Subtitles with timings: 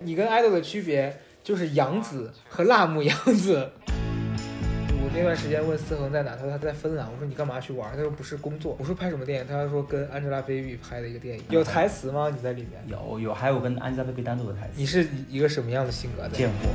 [0.00, 3.70] 你跟爱豆的区别就是杨紫和辣目杨子。
[3.88, 7.06] 我那段时间问思恒在哪，他说他在芬兰。
[7.10, 7.90] 我说你干嘛去玩？
[7.96, 8.76] 他说不是工作。
[8.78, 9.46] 我说拍什么电影？
[9.48, 11.44] 他说跟 Angelababy 拍的一个电影。
[11.48, 12.30] 有台词吗？
[12.30, 12.72] 你在里面？
[12.86, 14.72] 有有，还有跟 Angelababy 单独的台词。
[14.74, 16.30] 你是一个什么样的性格的？
[16.30, 16.68] 贱货。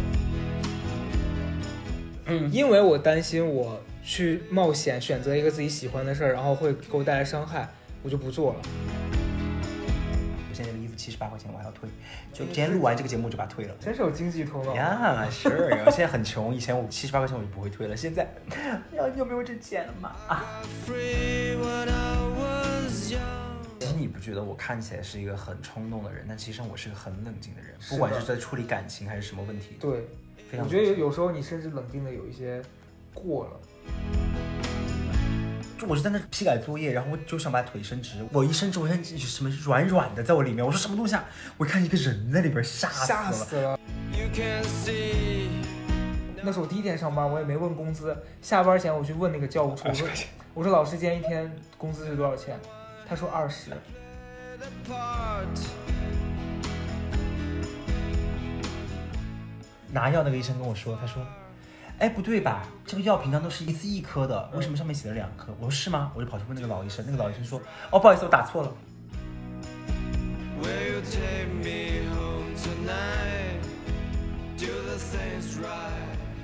[2.26, 7.70] 嗯，因为我担心我去冒险选择一个自己喜欢的事儿，然后会给我带来伤害，
[8.02, 8.62] 我就不做了。
[11.22, 11.88] 八块钱，我还要退。
[12.34, 13.76] 就今天录完这个节目就把它退了。
[13.80, 15.28] 真是有经济头脑呀！
[15.30, 15.48] 是，
[15.86, 18.28] 我现在很穷，以前我七十八块钱我就不会退了，现在
[18.92, 20.16] 要有没有这钱了嘛？
[20.28, 20.44] 啊！
[23.80, 29.78] 其实你不觉得我看起来是一个很冲动的人，但其实我是个很冷静的人，不管是在处理感情还是什么问题。
[29.80, 30.08] 对，
[30.60, 32.62] 我觉得有有时候你甚至冷静的有一些
[33.14, 33.60] 过了。
[35.82, 41.26] 就我是在那批改作业，然后我就想把腿伸直，我一伸直，我现什么软软的在我里面，我说什么东西啊？
[41.58, 42.88] 我看一个人在里边，吓
[43.32, 43.80] 死了。
[46.44, 48.16] 那是我第一天上班，我也没问工资。
[48.44, 50.08] 下班前我去问那个教务处，我说
[50.54, 52.60] 我说老师今天一天工资是多少钱？
[53.10, 53.72] 他说二十。
[59.92, 61.26] 拿药那个医生跟我说，他说。
[62.02, 62.64] 哎，不对吧？
[62.84, 65.56] 这个药平常都是一次一颗的，为什么上面写了两颗？
[65.60, 66.12] 我说是吗？
[66.16, 68.74] 我就跑去问那个老医生，那个老医生说，哦，不好意思，我打错了。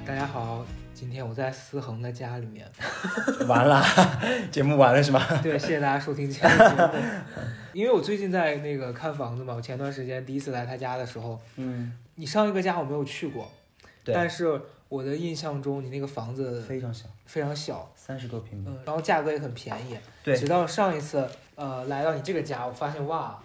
[0.05, 0.63] 大家好，
[0.93, 2.71] 今天我在思恒的家里面。
[3.49, 3.83] 完了，
[4.51, 5.19] 节目完了是吗？
[5.41, 7.03] 对，谢谢大家收听今天的节目。
[7.73, 13.51] 因为我最近在那个看房子嘛，我前段时间第一次来他家的时候，嗯，你上一个家我没有去过，
[14.03, 14.61] 对，但是。
[14.89, 20.35] 我的印象中，你那个房子非常小，非常小，三十多平米，嗯，然后价格也很便宜，对。
[20.35, 23.37] 直到上一次，呃，来到你这个家，我发现哇，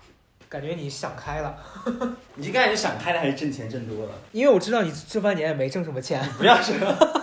[0.48, 1.56] 感觉你想开了。
[2.36, 4.12] 你这感觉想开了还是挣钱挣多了？
[4.32, 6.74] 因为我知道你这半年也没挣什么钱，不要说，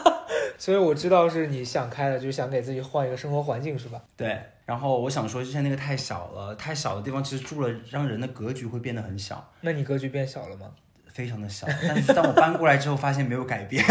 [0.60, 4.02] 所以我知道是你想开了，就想给自己换一个生活环境，是吧？
[4.18, 4.38] 对。
[4.66, 9.50] 然后我想说，之前那个太小了，太小的地方其实住了，让人的格局会变得很小。
[9.62, 10.72] 那你格局变小了吗？
[11.20, 13.84] 非常的小， 但是当我搬过来之后，发现没有改变，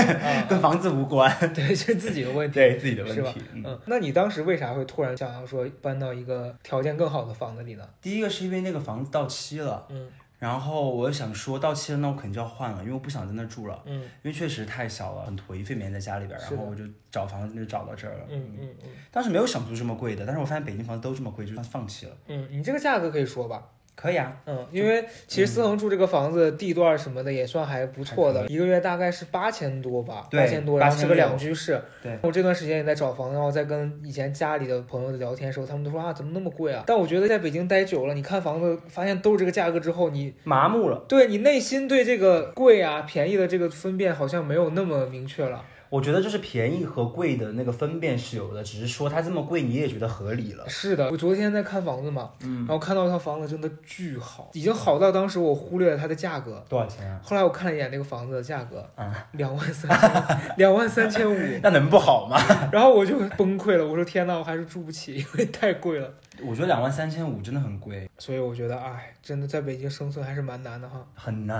[0.48, 7.86] 跟房子无关， 对，是自己的问题， 对自己的问题，嗯，那你当时为啥会突然想要说搬到一个条件更好的房子里呢？
[8.00, 18.68] 第一个是因为那个房子到期了，嗯，然后我想说到期了，那我肯定就要换了，因为我不想在那住了，嗯，因为确实太小了，很颓废，每天在家里边，然后我就找房子就找到这儿了，嗯嗯。
[18.82, 23.62] 嗯，当时没有想租这么贵的，但是我发现北京房子都这么贵，就算放弃了，嗯，你这个价格可以说吧。
[24.00, 31.82] 可以啊，嗯，因为其实思恒住这个房子地段什么的也算还不错的，一个月大概是八千多吧，八千多，然后是个两居室。
[32.00, 36.84] 对，我这段时间也在找房子，然后在跟以前家里的朋友聊天的时候，他们都说啊，怎么那么贵啊？
[36.86, 45.64] 但我觉得在北京待久了，你看房子发现都是这个价格之后，你麻木了，对你内心对这个贵啊便宜的这个分辨好像没有那么明确了。
[45.90, 50.68] 我觉得就是便宜和贵的那个分辨是有的，只是说它这么贵你也觉得合理了。
[50.68, 57.20] 是的，我昨天在看房子嘛，嗯，然后看到一套房子真的巨好，已经好到当时我忽略了它的价格多少钱啊？
[57.22, 62.38] 后来我看了一眼那个房子的价格，啊，两万三千，两万三千五， 那能不好吗？
[62.72, 66.12] 然后我就崩溃了，我说天呐，我还是住不起，因为太贵了。
[66.42, 71.04] 我觉得两万三千五真的很贵，所以我觉得，哎，真的在北京生存还是蛮难的哈。
[71.14, 71.56] 很难，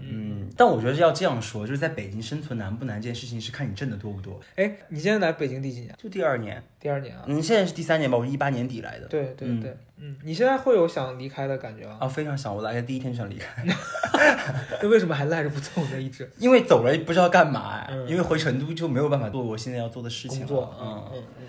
[0.00, 4.38] 嗯，但我觉得要这样说，就是在北京生存难不难这件事情是看你挣的多不多。
[4.56, 5.94] 哎，你现在来北京第几年？
[5.98, 6.62] 就第二年。
[6.78, 7.24] 第二年啊？
[7.26, 8.18] 你现在是第三年吧？
[8.18, 9.06] 我是一八年底来的。
[9.06, 11.96] 对对对，嗯，你现在会有想离开的感觉吗？
[12.00, 13.64] 啊，非常想，我来的第一天就想离开。
[14.82, 15.98] 那为什么还赖着不走呢？
[15.98, 16.30] 一直？
[16.38, 20.46] 因为走了不知道干嘛，因为回成都就没有办法做我现在要做的事情了。
[20.46, 21.46] 工作，嗯嗯嗯。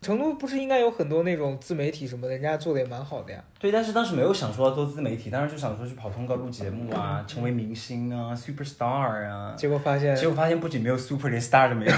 [0.00, 3.42] 成都不是应该有很多那种自媒体什么的，人家做的也蛮好的呀。
[3.58, 9.54] 对，但是当时没有想说要做自媒体，当时就想说去跑通告、录节目啊，成为明星啊，super star 啊。
[9.56, 11.92] 结果发现，结果发现不仅没有 super，连 star 都没有。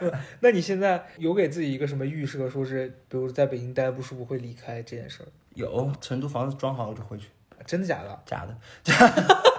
[0.40, 5.26] 那你现在有给自己一个什么预设，说是比如在北京待不舒服会离开这件事儿？
[5.54, 7.28] 有，成都房子装好了就回去。
[7.66, 8.20] 真的假的？
[8.26, 8.56] 假的。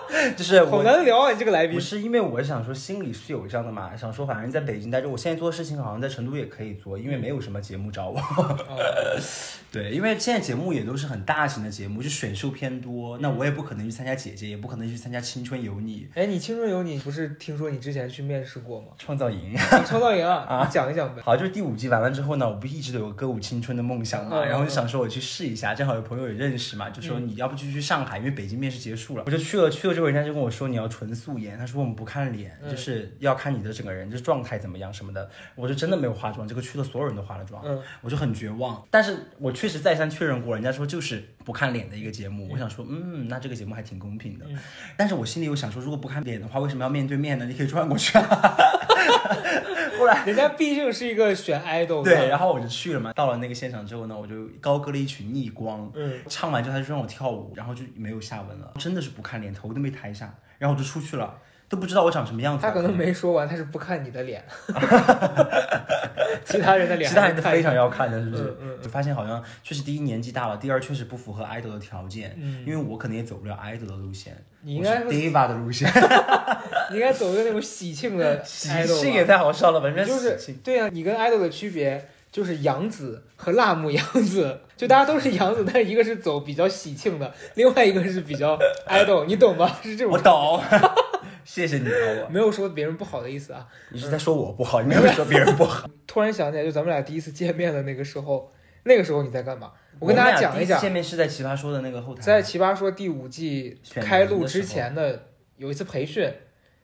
[0.35, 1.31] 就是好难聊啊！
[1.31, 8.19] 你这个来宾不是因为我想说心里是有这样的嘛，想说反正在北京待着，我现在做的事情好像在成都也可以做，因为没有什么节目找我。
[9.71, 16.07] 对，因为现在节目也都是很大型的节目，就选秀偏多，那我也不可能去参加姐姐，也不可能去参加青春有你。
[16.15, 18.87] 哎，你青春有你不是听说你之前去面试过吗？
[18.97, 21.21] 创造营，创造营啊， 你讲一讲呗。
[21.23, 30.09] 好，就是第五季完了之后呢，我不一直都有歌舞青春的梦想嘛，然后就想说我去试一下，正好有朋友也认识嘛，就说你要不就去上海，因为北京面试结束了，我就去了，去了之后。
[30.09, 35.29] 人家就跟我说你要纯素颜，他说我们不看脸，嗯就是要看你的整个人，就是状态怎么样什么的。
[35.53, 38.83] 我就真的没有化妆，这个区的所有人都化了妆，嗯我就很绝望。
[38.89, 42.49] 但是我确实再三确认过，人家说就是不看脸的一个节目。
[42.51, 44.45] 我想说，嗯，那这个节目还挺公平的。
[44.49, 44.57] 嗯
[44.97, 47.45] 但是我心里又想说，如果不看脸的话，为什么要面对面呢？
[47.45, 48.57] 你可以转过去啊。
[49.99, 53.13] 后来人家毕竟是一个选 idol 的，对，然后我就去了嘛。
[53.13, 55.81] 到了那个现场之后呢，我就高歌了一曲《逆光》。
[55.93, 61.37] 嗯，唱完之后他就让我跳舞，然后就没有下文了，真的是不看脸，头都没抬一下，然后我就出去了，
[61.67, 62.61] 都不知道我长什么样子。
[62.61, 64.43] 他可能没说完，他是不看你的脸，
[66.45, 68.43] 其他人的脸，其他人都非常要看的，是不是？
[68.61, 72.63] 嗯嗯就发现好像确实第一年纪大了，第二确实不符合 idol 的条件，嗯。
[72.65, 75.89] 因为我可能也走不了 idol 的路线，你应该是 diva 的路线，
[76.89, 79.89] 你应该走一个那种喜庆的 喜庆也太好笑了吧？
[80.03, 88.57] 就是喜对呀、你跟 idol 的区别就是杨紫和辣目杨子，就大家都是杨紫，但一个是走比较喜庆的，另外一个是比较
[88.87, 89.77] idol，你懂吗？
[89.81, 90.61] 是这种我，懂，
[91.43, 91.85] 谢谢你
[92.29, 93.65] 没有说别人不好的意思啊。
[93.91, 95.89] 你是在说我不好，你没有说别人不好。
[96.05, 98.51] 突然想起来，就咱们俩第一次见面的那个时候，
[98.83, 99.71] 那个时候你在干嘛？
[99.99, 105.27] 我跟大家讲一讲，见面是在奇葩说的那个后台，在《奇葩说》第五季开录之前的
[105.57, 106.31] 有一次培训，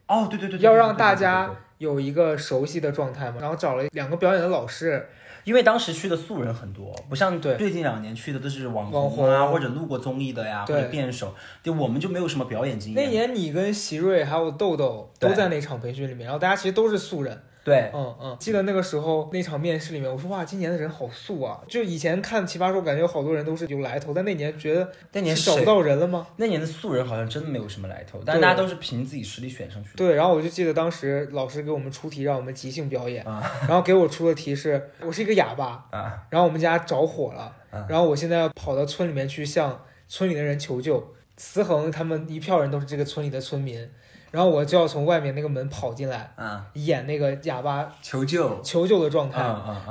[0.07, 5.07] 哦，对对对对，要让大家有一个熟悉的状态嘛，然后找了两个表演的老师，
[5.43, 7.55] 因为当时去的素人很多，不像对。
[7.57, 13.03] 最近两年去的都是网网红啊，红或者录过综艺的呀，或者辩手，就我们就没有什么表演经验。
[13.03, 17.41] 那年你跟席瑞还有豆豆都在那场培训里面，然后大家其实都是素人。
[17.65, 21.59] 对，嗯嗯，记得那个时候那场面试里面，我说哇，今年的人好素啊！
[21.67, 26.27] 就以前看奇葩说，感觉有好多人都是有来头，但那年觉得那年是找不到人了吗？
[26.37, 29.95] 那年的素人好像真的没有什么来头，但大家都是凭自己实力选上去的。
[29.95, 41.15] 对，然后我就记得当时老师给我们出题，让我们即兴表演，啊然后给我出的题是我是一个哑巴，啊，然后我们家着火了，嗯然后我现在要跑到村里面去向村里的人求救。
[41.37, 43.89] 思恒他们一票人都是这个村里的村民，
[44.35, 49.41] 然后我就要从外面那个门跑进来，嗯，演那个哑巴求救，求救的状态。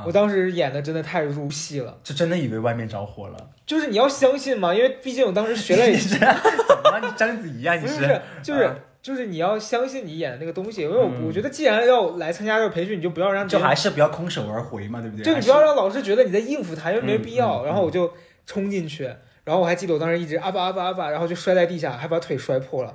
[0.04, 0.12] 我！
[0.12, 6.18] 当时演的真的太入戏了，就真的以为外面着火了，就是你要相信嘛，因为毕竟我当时学了你这
[6.68, 7.00] 怎么了？
[7.02, 7.74] 你章子怡啊？
[7.74, 8.74] 你不是 不是，就是、啊
[9.04, 15.22] 就是你要相信你演的那个东西，因为我、嗯我觉得既然要来参加这个培训，你就不要让就还是不要空手而回嘛，对不对？
[15.24, 17.62] 就你不要让老师觉得你在应付他，因为没嗯必要。
[17.62, 18.10] 嗯然后我就
[18.46, 19.04] 冲进去，
[19.44, 22.94] 然后我还记得我当时一直啊吧啊吧啊吧，然后就摔在地下，还把腿摔破了，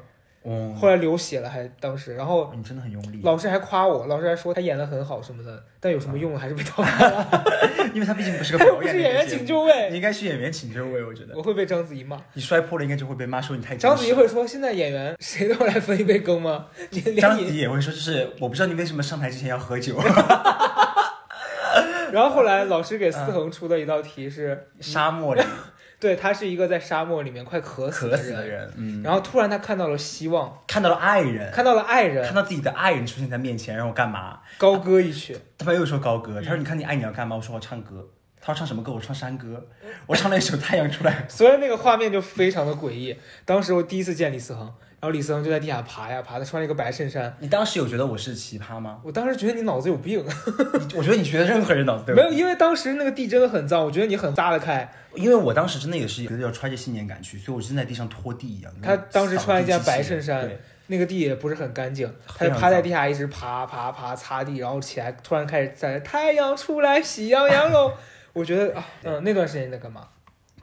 [0.51, 7.43] 嗯，后来流血了，还当时，然后你真的很用力，老师还夸我，老师还说他演的很好什么的，但有什么用还是被淘汰了，
[7.93, 11.35] 因为他毕竟不是个表不是演员请就位，你应该去演员请就位，我觉得。
[11.35, 12.19] 我会被章子怡骂。
[12.33, 16.65] 你摔破了应该就会被骂说你太真章子怡会说现在演员谁都来分一杯羹吗？
[17.21, 19.95] 章子你，怡也会说，就是我不知道你为什么上台之前要喝酒，
[22.11, 25.41] 然后后来老师给思恒出的一道题是，沙漠里
[25.99, 34.39] 对他是一个在沙漠里面快渴死渴死的人，嗯，然后突然他看到了希望，看到了爱人，看到了爱人看，到自己的爱人出现在面前，让我干嘛？
[34.57, 35.37] 高歌一曲。
[35.57, 37.35] 他们又说高歌，他说你看你爱你要干嘛？
[37.35, 38.07] 我说我唱歌。
[38.41, 38.93] 他说唱什么歌？
[38.93, 39.67] 我唱山歌。
[40.05, 41.27] 我唱了一首《太阳出来》。
[41.29, 43.17] 所以那个画面就非常的诡异。
[43.43, 47.33] 当时我第一次见李思恒，然后李思恒就在地下爬呀爬，他穿了一个白衬衫。
[47.39, 48.99] 你当时有觉得我是奇葩吗？
[49.03, 50.21] 我当时觉得你脑子有病，
[50.95, 54.91] 我觉得你觉得任何人脑子都没有，因为当时那个地真的很脏，我觉得你很撒得开。
[55.15, 58.71] 因为我当时真的也是觉得要揣着信念感去，所以我真在地上拖地一样。
[58.81, 60.47] 他当时穿了一件白衬衫，
[60.87, 67.93] 那个地也不是很干净，他就趴在地下一直爬爬爬擦地，然后起来突然开始在太阳出来，喜洋洋喽。
[68.33, 70.07] 我觉得啊，嗯，那段时间你在干嘛？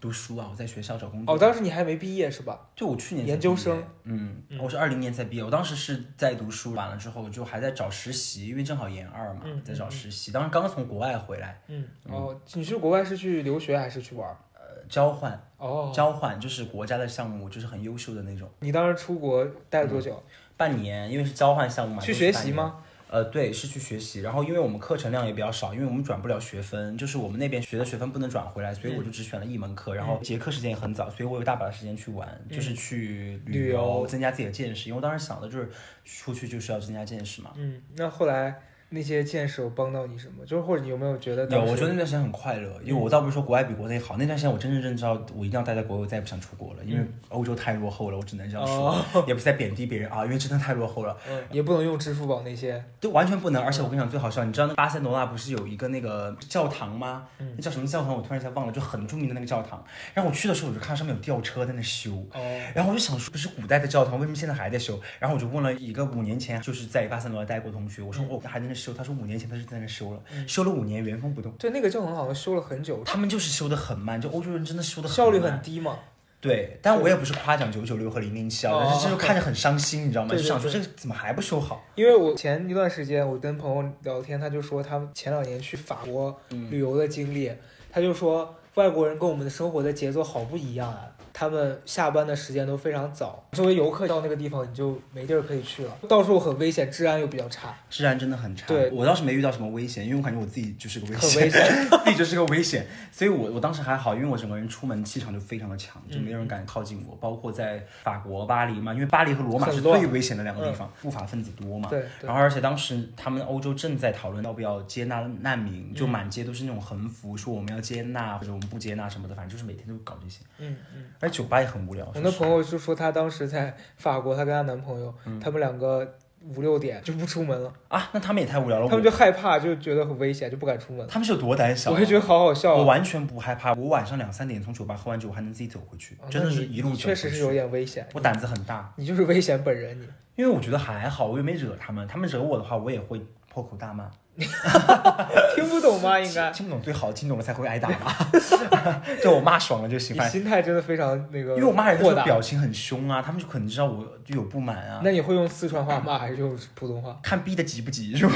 [0.07, 1.35] 读书啊，我在学校找工作。
[1.35, 2.69] 哦，当时你还没毕业是吧？
[2.77, 10.31] 就我去年研究生，嗯，我是二零年才毕业，我当时是在读书，完了之后就还在找实习，因为正好研二嘛，嗯在找实习。
[10.31, 14.29] 当时刚从国外回来，嗯，哦，你去国外是去留学还是去玩？
[14.55, 18.49] 呃，交换，哦，交换就是国家的项目，就是很优秀的那种。
[18.61, 20.23] 你当时出国待了多久？
[20.57, 22.15] 半年，因为是交换项目嘛，去？
[22.15, 22.77] 学习吗？
[23.09, 24.21] 呃，对，是去学习。
[24.21, 29.95] 然后因为我们课程量也比较少，因为我们转不了学分，就是我们那边学的学分不能转回来，所以我就只选了一门课。
[29.95, 34.89] 然后结课时间也很早，所以我有大把的时间去玩，就是去嗯旅游增加自己的见识。
[34.89, 35.71] 因为我当时想的就是
[36.05, 37.53] 出去就是要增加见识嘛。
[37.57, 38.61] 嗯，那后来
[38.91, 40.45] 那些见识有帮到你什么？
[40.47, 53.63] 就是或者你有没有觉得有，我觉得那段时间很快乐，因为我倒不是说国外比国内好，那段时间我真正认知到我一定要待在国外，我再也不想出国了，因为欧洲太落后了，我只能这样说，也不是在贬低别人啊，因为真的太落后了，嗯也不能用支付宝那些，就完全不能。
[53.63, 57.27] 而且我跟你讲最好笑，你知道那巴塞罗那不是有一个那个教堂吗？
[57.39, 58.15] 那叫什么教堂？
[58.15, 59.85] 我突然一下忘了，就很著名的那个教堂。
[60.15, 62.13] 然后我去的时候，我就看到上面有吊车在那修。
[62.33, 62.41] 哦，
[62.75, 65.01] 然后我就想说，不是古代的教堂，为什么现在还在修？
[65.19, 71.51] 然后我就问了一个五年前就是在巴塞罗那待过同学，我说哦还在那修，他说五年前他就在那修了，修了五年原封不动。
[71.53, 75.99] 对，那个教堂好像修了很久，他们就是修的很慢，就欧洲人真的修的效率很低嘛。
[76.39, 80.31] 对，但我也不是夸奖九九六和零零七啊，但是这就看着很伤心，你知道吗？
[80.31, 81.83] 就想说这个怎么还不修好？
[81.95, 87.51] 因为我前一段时间我跟朋友聊天，他就说他前两年去法国旅游的经历，
[87.91, 91.09] 他就说外国人跟我们的生活的节奏好不一样啊。
[91.39, 98.67] 他们下班的时间都非常早，作为游客到那个地方你就没地儿可以去了，到时候很危险，治安又比较差，治安真的很差。
[98.67, 107.15] 对我倒是没遇到什么危险，因为我感觉我自己就是个危险，很危险，自己就是个危险，所以我我当时还好，因为我整个人出门气场就非常的强，就没有人敢靠近我。
[107.17, 111.91] 包括在法国巴黎嘛，因为巴黎和罗马是最危险的两个地方，不法分子多嘛。
[111.91, 112.03] 对。
[112.23, 120.41] 然后而且当时他们欧洲正在讨论要不要接纳难民，就满街都是那种横幅，说我们要接纳或者我们不接纳什么的，反正就是每天都搞这些。
[120.57, 121.05] 嗯嗯。
[121.29, 122.05] 酒吧也很无聊。
[122.15, 126.17] 我那朋友就说，她当时在法国，她跟她男朋友，他们两个
[126.55, 128.09] 五六点就不出门了啊。
[128.13, 128.89] 那他们也太无聊了。
[128.89, 131.07] 他们就害怕，就觉得很危险，就不敢出门。
[131.09, 131.91] 他们是有多胆小？
[131.91, 132.75] 我就觉得好好笑。
[132.77, 136.95] 我完全不害怕，我晚上两三点从酒吧喝完酒，我还能自己走回去，真的是一路。
[136.95, 138.07] 确实是有点危险。
[138.15, 138.93] 我胆子很大。
[138.97, 140.07] 你就是危险本人，你。
[140.37, 144.11] 因为我觉得还好，我又没惹他们，他们惹我的话，我也会破口大骂。
[145.55, 146.19] 听不懂吗？
[146.21, 148.31] 应该听不懂最好，听懂了才会挨打吧。
[149.23, 150.17] 就我骂爽了就行。
[150.17, 155.01] 你心态真的非常那个，因为我骂人的时候表情很凶啊，他们就可能知道我就有不满啊。
[155.03, 157.19] 那你会用四川话骂还是用普通话？
[157.23, 158.33] 看逼的急不急是吧？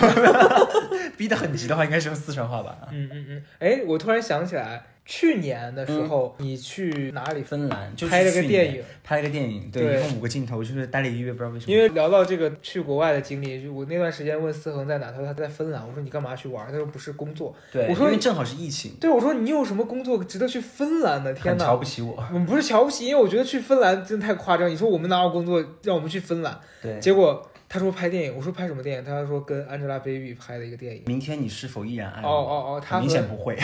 [1.16, 2.78] 逼的很急的话，应该是用四川话吧。
[2.90, 3.42] 嗯嗯嗯。
[3.58, 4.86] 哎，我突然想起来。
[5.06, 7.42] 去年的时候，你去哪里？
[7.42, 11.72] 芬兰，就拍了个电影，拍了个电影，对，一共五个镜头，就是待了一个月，不知道为什么。
[11.72, 16.66] 因为聊到这个去国外的经历，就我那段时间问思恒在哪，他说他在芬兰，我说你干嘛去玩？
[16.70, 21.34] 他说不是工作，对，我说因为正好是疫情，对，我说你有什么工作值得去芬兰的？
[21.34, 22.14] 天哪，瞧不起我？
[22.32, 24.70] 我们不是瞧不起，因为我觉得去芬兰真的太夸张。
[24.70, 26.58] 你说我们哪有工作让我们去芬兰？
[26.80, 27.44] 对，结果。
[27.72, 29.04] 他说拍电影，我说拍什么电影？
[29.04, 31.04] 他说跟 Angelababy 拍的一个电影。
[31.06, 32.28] 明天你是否依然爱我？
[32.28, 33.56] 哦哦哦，他明显不会。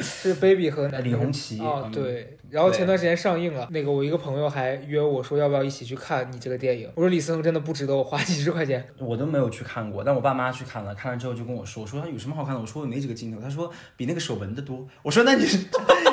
[0.00, 1.58] 是 Baby 和李红旗。
[1.58, 2.38] 哦，对。
[2.48, 6.88] 然后前段时间上映了，那个我一个朋友还约我说要不要一起去看你这个电影。
[6.94, 8.86] 我说李思恒真的不值得我花几十块钱。
[8.98, 12.60] 我都没有去看过，但我爸妈去看了，看了之后就跟我说，说他有什么好看的？
[12.60, 13.40] 我说我没几个镜头。
[13.40, 14.86] 他说比那个守门的多。
[15.02, 15.58] 我说那你 是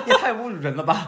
[0.08, 1.08] 也太侮辱人了吧？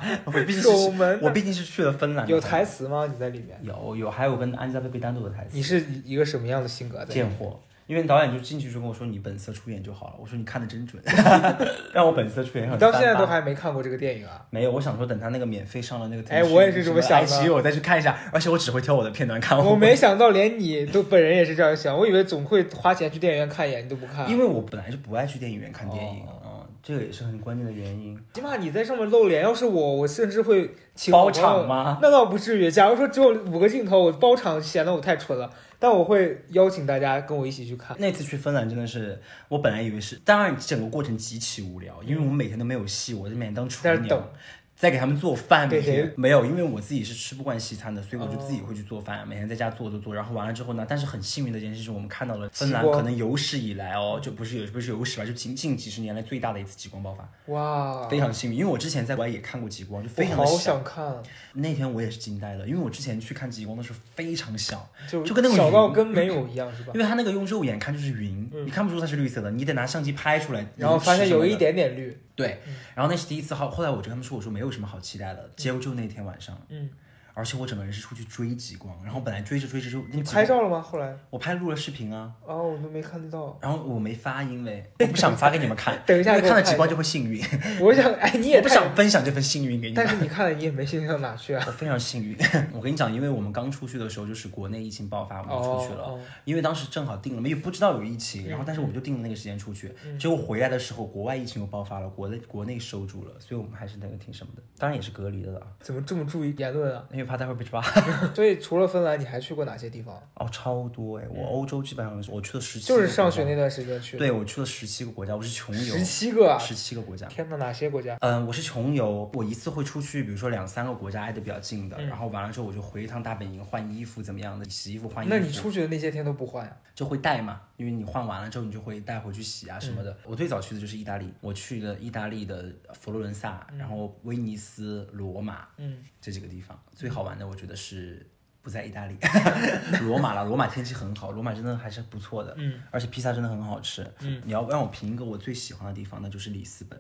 [0.62, 2.28] 守门，我毕竟是去了芬兰。
[2.28, 3.08] 有台词吗？
[3.12, 3.60] 你在里面？
[3.64, 5.50] 有有，还有跟 Angelababy 单独的台词。
[5.54, 6.66] 你是一个什么样的？
[6.76, 11.02] 性格贱货，因为导演就进去就跟我说：“你本色出演就好了。”我说：“你看的真准，
[11.94, 14.46] 让我本色出演。”你到现在都还没看过这个电影啊？
[14.50, 18.18] 没有，我想说等他那个免费上了那个，哎，我也是这么想的，我再去看一下。
[18.34, 19.58] 而且我只会挑我的片段看。
[19.58, 24.30] 我没想到连你都本人也是这样想，我以为总会花钱去电影院看一眼，你都不看。
[24.30, 28.20] 因为我本来就不爱去电影院看电影，嗯，这个也是很关键的原因。
[28.34, 30.72] 起码你在上面露脸，要是我，我甚至会
[31.12, 32.00] 包场吗？
[32.02, 32.70] 那倒不至于。
[32.72, 35.50] 假如说只有五个镜头，我包场显得我太蠢了。
[35.86, 37.96] 但我会邀请大家跟我一起去看。
[38.00, 44.28] 那次去芬兰真的是，我本来以为是，当然整个过程极其无聊，因为我们每天都没有戏，我就每天当厨娘。
[44.76, 50.14] 在给他们做饭，每天没有，因为我自己是吃不惯西餐的，所以我就自己会去做饭，每天在家做做做。
[50.14, 57.54] 然后完了之后呢，但是很幸运的一件事是我们看到了芬兰可能有史以来哦，就不是有不是有史吧，就近近几十年来最大的一次极光爆发。
[57.54, 61.16] 哇，非常幸运，因为我之前在国外也看过极光，就非常好想看。
[61.54, 66.92] 那天我也是惊呆了，因为我之前去看极光的时候非常小，就就跟那个小到跟没有一样，是吧？
[66.94, 72.20] 因为它那个用肉眼看就是云，你看不出它是绿色的，你得拿相机拍出来，然后发现有一点点绿。
[72.36, 72.60] 对，
[72.94, 76.90] 然后那是第一次，后后来我就跟他们说，我说没有什么好期待的，结果就那天晚上，嗯。
[77.36, 80.82] 而且我整个人是出去追极光，然后本来追着追着就你拍照了吗？
[80.82, 82.34] 后来我拍录了视频啊。
[82.46, 83.60] 哦，我都没看得到。
[83.62, 85.96] 然后我没发，因为我不想发给你们看。
[86.08, 87.44] 等一下，看了极光就会幸运。
[87.82, 89.94] 我想，哎，你也不想分享这份幸运给你。
[89.94, 91.64] 但是你看了，你也没幸运到哪去啊？
[91.68, 92.38] 我非常幸运。
[92.72, 96.18] 我跟你讲，因为我们刚出去的时候就是国内疫情爆发，我们出去了。
[96.46, 99.94] 因为当时正好定了，没有不知道有疫情，然后但是我们就定了那个时间出去。
[100.18, 104.64] 结果回来的时候，国外疫情又爆发了，国内国内收住了，所以我们还是那个挺什么的。
[104.78, 105.62] 当然也是隔离的了。
[105.82, 107.04] 怎么这么注意言论啊？
[107.12, 107.82] 因为怕待会被抓。
[108.34, 110.16] 所以除了芬兰，你还去过哪些地方？
[110.36, 111.26] 哦，超多哎！
[111.30, 114.18] 我欧洲基本上我去了十七，就是上学那段时间去。
[114.18, 115.98] 对，我去了十七个国家，我是穷游。
[115.98, 117.28] 十七个，十七个国家。
[117.28, 118.18] 天呐，哪些国家？
[118.22, 124.66] 嗯，我是穷游，我一次会出去，比如说两三个国家挨得比较近的，然后完了之后我就回一趟大本营换衣服，怎么样的？
[124.70, 125.34] 洗衣服换衣服。
[125.34, 126.72] 那你出去的那些天都不换呀？
[126.94, 130.18] 就会带嘛，因为你换完了之后你就会带回去洗啊什么的。
[130.24, 138.26] 我最早去的就是意大利，我去了意大利的佛罗伦萨，然后威尼斯、罗马，嗯，这几个地方最好玩的，我觉得是。
[138.66, 139.16] 不在意大利，
[140.02, 140.44] 罗马了。
[140.44, 142.52] 罗马天气很好，罗马真的还是不错的。
[142.58, 144.04] 嗯，而且披萨真的很好吃。
[144.22, 147.00] 嗯，你要让我评一个我最喜欢的地方，那就是里斯本，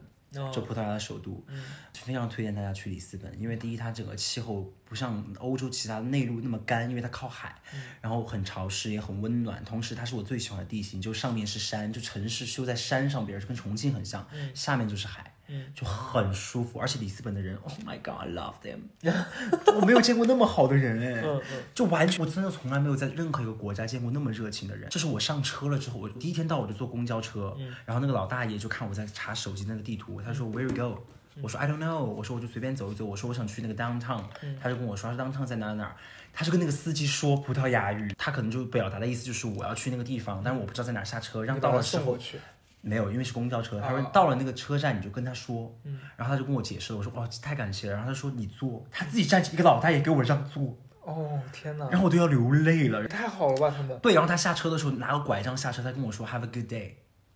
[0.51, 1.43] 就葡萄牙的首都。
[1.47, 1.63] 嗯，
[1.93, 7.55] 非常推荐大家去里斯本，因为第一，它整个气候不像欧洲其他内陆那么干，因为它靠海，
[8.01, 9.63] 然后很潮湿也很温暖。
[9.63, 14.27] 同时，它是我最喜欢的地形，就上面是山，就城市修在山上边，就跟重庆很像。
[14.53, 15.34] 下面就是海。
[15.47, 16.79] 嗯，就很舒服。
[16.79, 18.79] 而且里斯本的人，Oh my God，I love them，
[19.75, 21.63] 我没有见过那么好的人哎，嗯嗯。
[21.73, 24.89] 就完全我真的从来没有在任何一个国家见过那么热情的人。
[24.89, 30.99] 这是我上车了之后，我第一天到我就坐公交车，然后那个老大爷就看我在查手机那个地图，他说 Where you go？
[31.41, 34.23] 我说 I don't know，我说我就随便走一走，我说我想去那个 downtown，
[34.61, 35.95] 他就跟我说他说 downtown 在哪哪哪儿，
[36.31, 42.39] 他就跟那个司机说葡萄牙语，他可能就表达的意思就是我要去那个地方，但是我不知道在哪儿下车，让到了之后去。
[42.87, 43.81] 没有，因为是公交车。
[43.81, 45.75] 他说啊到了那个车站你就跟他说，
[46.15, 53.07] 然后他就跟我解释了，我说哦太感谢了，然后他说你坐，他自己站起一个老大爷给我让座，哦天哪，然后我都要流泪了。
[53.07, 56.91] 太好了吧他们，对，然后他下车的时候拿个拐杖下车，他跟我说 Have a good day，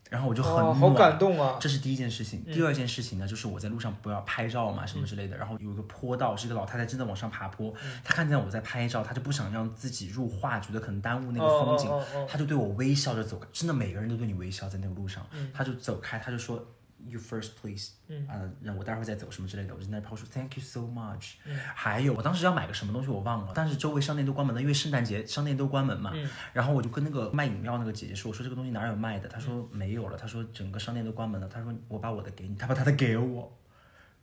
[0.10, 1.58] 然后我就很好感动啊！
[1.62, 2.44] 这是第一件事情。
[2.44, 5.38] 第二件事情呢，就是我在路上不要拍照嘛，什么之类的。
[5.38, 7.72] 然后有一个坡道，是一个老太太正在往上爬坡，
[8.04, 11.92] 她看见我在拍照，她就不想让自己入画，觉得可能耽误那个风景
[12.28, 13.48] 她就对我微笑着走开。
[13.54, 15.24] 真的每个人都对你微笑在那个路上，
[15.54, 16.60] 她就走开，她就说。
[17.08, 17.91] You first, please。
[18.08, 21.36] 嗯，啊，让我待会儿再走什么之类的，我就在那抛出 Thank you so much。
[21.74, 26.12] 还有，我当时要买个什么东西我忘了，但是周围商店都关门了，因为圣诞节商店都关门嘛。
[26.53, 29.27] 然后我就跟那个卖饮料那个姐姐说，我说这个东西哪有卖的？
[29.29, 31.48] 她说没有了，她说整个商店都关门了。
[31.48, 33.58] 她说我把我的给你，她把她的给我，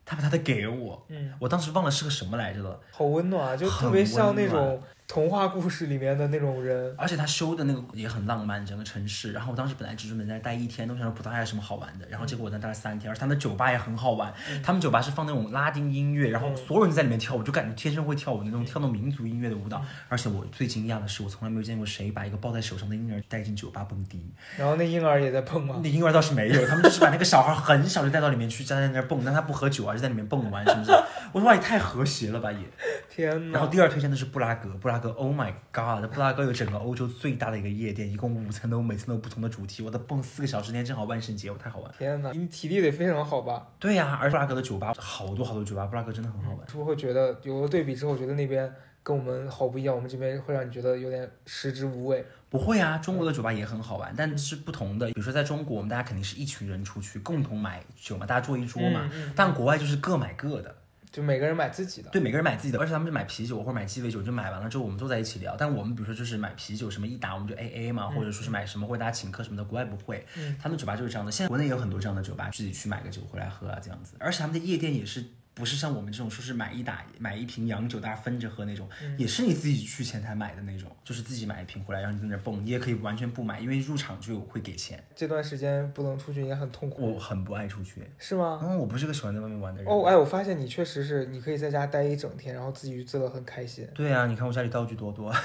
[0.05, 1.07] 她把她的给我。
[1.09, 2.81] 嗯，我当时忘了是个什么来着了。
[2.93, 6.95] 好温暖啊，就特别像那种童话故事里面的那种人。
[6.99, 9.33] 而且他修的那个也很浪漫，整个城市。
[9.33, 14.33] 然后我当时本来只准备在那待一天，都想说葡萄牙有什么好玩的，然后结果我在那待了三天，而且他们的酒吧也很好玩。
[14.63, 19.83] 他们酒吧是放那种拉丁音乐，然后所有人都在里面跳舞，就感觉天生会跳舞那种跳那种民族音乐的舞蹈。
[20.09, 24.29] 而且我最惊讶的是，我从来没有见过谁把一个抱在手上的婴儿带进酒吧蹦迪。
[24.57, 25.81] 然后那婴儿也在蹦吗？
[25.83, 30.91] 那婴儿倒是没有，他们就是把那个小孩很小就带到里面去，站在那儿蹦，但他不喝酒啊，就在里面蹦玩，是不是？
[31.33, 32.59] 我说哇，也太和谐了吧也。
[33.09, 33.69] 天呐然后！
[33.69, 39.83] 第二推荐的是布拉格，布拉格，Oh my God，布拉格有整个欧洲最大的一个夜店，一共五层楼，每层都有不同的主题。
[39.83, 41.93] 我的蹦四个小时，那天正好万圣节，我太好玩。
[41.99, 42.31] 天哪！
[42.33, 43.67] 你体力得非常好吧？
[43.79, 46.69] 对呀、而布拉格的酒吧好多好多酒吧，布拉格真的很好玩。
[46.69, 48.73] 是不是会觉得有了对比之后，觉得那边
[49.03, 49.95] 跟我们好不一样？
[49.95, 52.25] 我们这边会让你觉得有点食之无味。
[52.49, 55.07] 不会啊，中国的酒吧也很好玩，但是不同的。
[55.09, 59.09] 比如说在中国，我们大家肯定是一群人出去共同买酒嘛，大家坐一桌嘛。
[59.13, 60.75] 嗯嗯但国外就是各买各的，
[61.17, 62.11] 就每个人买自己的。
[62.11, 65.57] 对，每个人买自己的，而且他们就买啤酒或者买鸡尾酒，就买完了之后我们坐在一起聊。
[65.57, 70.27] 但我们比如说就是买啤酒什么一打我们就 A A 嘛，或者说是买什么或者大家请客什么的，国外不会。
[70.37, 74.15] 嗯他们酒吧就是这样的，现在国内也有很多这样的酒吧，自己去买个酒回来喝啊这样子。
[74.21, 75.25] 而且他们的夜店也是。
[75.57, 85.03] 不是像我们这种说是买一打买一瓶洋酒大家分着喝那种，嗯也是你自己去前台买的那种，就是自己买一瓶回来，然后你在那蹦，你也可以完全不买，因为入场就会给钱。
[85.15, 88.61] 这段时间不能出去，也很痛苦，我很不爱出去，是吗？
[88.63, 89.91] 嗯，我不是个喜欢在外面玩的人。
[89.91, 93.89] 哦，哎，我发现你确实是，你可以在家待一整天，然后自己做的很开心。
[93.95, 95.35] 对啊，你看我家里道具多多。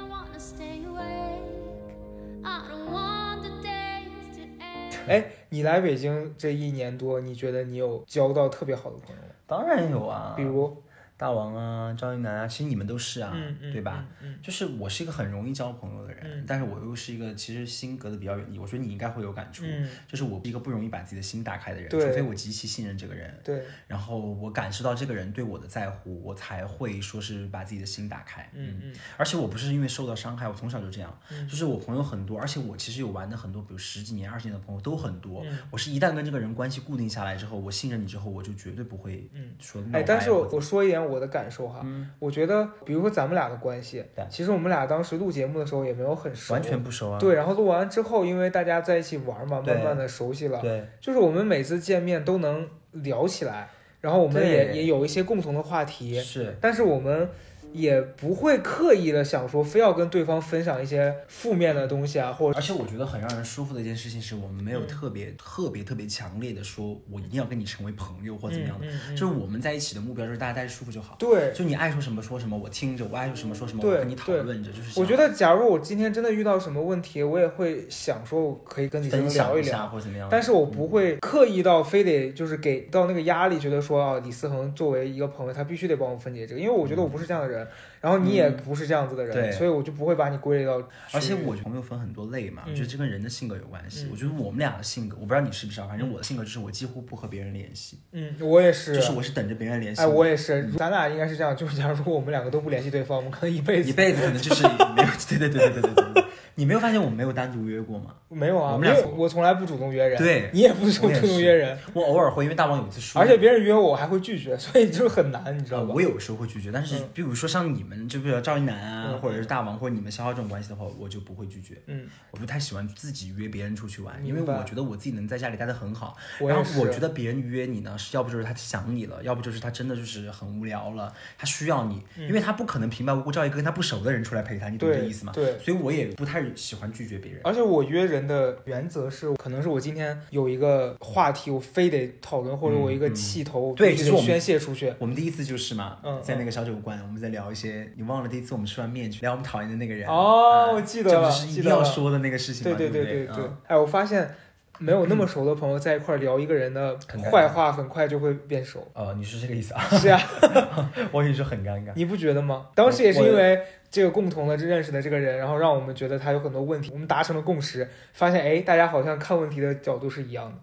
[5.09, 9.29] 哎，你来北京这一年多，你觉得你有交到特别好的朋友吗？
[9.47, 10.77] 当然有啊，比如，
[11.19, 14.05] 大王啊、赵一楠啊，其实你们都是啊，嗯嗯对吧？
[14.23, 28.49] 嗯就是我是一个很容易交朋友的人，嗯但是我又是一个其实心隔的比较远，我觉得你应该会有感触，嗯，就是我是一个不容易把自己的心打开的人，除非我极其信任这个人，对，然后我感受到这个人对我的在乎，我才会说是把自己的心打开。
[28.53, 35.43] 嗯嗯而且我不是因为受到伤害，我从小就这样，就是我朋友很多，而且我其实有玩的很多，比如十几年、二十年的朋友都很多。
[35.47, 41.87] 嗯我是一旦跟这个人关系固定下来之后，我信任你之后，我就绝对不会说闹哎，但是我我说一点我的感受哈，
[42.19, 47.19] 我觉得，比如说咱们俩的关系，其实我们俩当时录节目的时候也没有很熟，完全不熟啊。
[47.19, 50.85] 对，然后录完之后，因为大家在一起玩嘛，慢慢的熟悉了，对。
[51.01, 53.69] 就是我们每次见面都能聊起来，
[54.01, 56.57] 然后我们也也有一些共同的话题，是。
[56.61, 57.29] 但是我们
[57.77, 71.17] 也不会刻意的想说非要跟对方分享一些负面的东西啊，或者而且我觉得很让人舒服的一件事情是我们没有嗯特别、特别特别强烈的说，我一定要跟你成为朋友或怎么样的，嗯嗯嗯就是我们在一起的目标就是大家待着舒服就好。
[71.19, 71.53] 对。
[71.55, 74.71] 就你爱说什么说什么，我听着；我爱说什么说什么，我跟你讨论着。
[74.73, 80.29] 就是我觉得，假如我今天真的遇到什么问题，我也会想说，我可以跟你分享下聊一聊，或者怎么样。
[80.31, 87.66] 但是我不会刻意到非得就是给到那个压力，觉得说啊，李思恒作为一个朋友，他必须得帮我分解这个，因为我觉得我不是这样的人，
[88.01, 90.81] 然后你也不是这样子的人所以我就不会把你归类到
[91.13, 97.99] 而且我朋友分很多类嘛我觉得这跟人的性格有关系我觉得我们俩的性格我不知道你是不是反正我的性格就是我几乎不和别人联系。
[98.13, 100.37] 嗯我也是就是我是等着别人联系哎我也。
[100.37, 104.63] 是咱俩应该是这样就是假如说我们两个都不联系对方我们可能一辈子一辈子可能就是
[104.95, 106.25] 没有对对对对对对。
[106.57, 108.15] 你没有发现我们没有单独约过吗？
[108.29, 115.89] 没有啊，我们俩从我从来不主动约人，对你也不主动约人，我偶尔会，因为大王有一次说，而且别人约我我还会拒绝，所以就是很难，你知道吧？
[115.89, 121.77] 呃我有时候会拒绝，但是嗯比如说像你们，就比如赵一楠啊，嗯或者是大王，或者你们消耗这种关系的话，我就不会拒绝。
[121.87, 126.17] 嗯，我不太喜欢自己约别人出去玩，因为我觉得我自己能在家里待得很好。
[126.41, 135.33] 然后我觉得别人约你呢，是要不就是他想你了，要不就是他真的就是很无聊了，他需要你，因为他不可能平白无故叫一个跟他不熟的人出来陪他，你懂这意思吗？
[135.33, 137.41] 对，所以我也不太喜欢拒绝别人。
[137.45, 144.93] 而且我约人的原则是，可能是我今天有一个话题，我非得讨论，或者我一个气头，我对宣泄出去。
[144.99, 154.35] 我们第一次就是嘛，嗯在那个小酒馆，我们在聊一些，你忘了第一次我们吃完面去聊我们讨厌的那个人哦啊我记得了这不是一定要说的那个事情对，对对对对哎，我发现
[154.79, 156.99] 没有那么熟的朋友在一块聊一个人的
[157.33, 158.87] 坏话，很快就会变熟。
[158.93, 159.81] 呃，你是这个意思啊？
[159.97, 160.21] 是啊，
[161.11, 161.93] 我跟你说很尴尬。
[161.95, 162.67] 你不觉得吗？
[162.75, 163.59] 当时也是因为
[163.91, 170.59] 这个共同的认识的这个人，然后让我们觉得他有很多问题，我们达成了共识，发现哎，大家好像看问题的角度是一样的。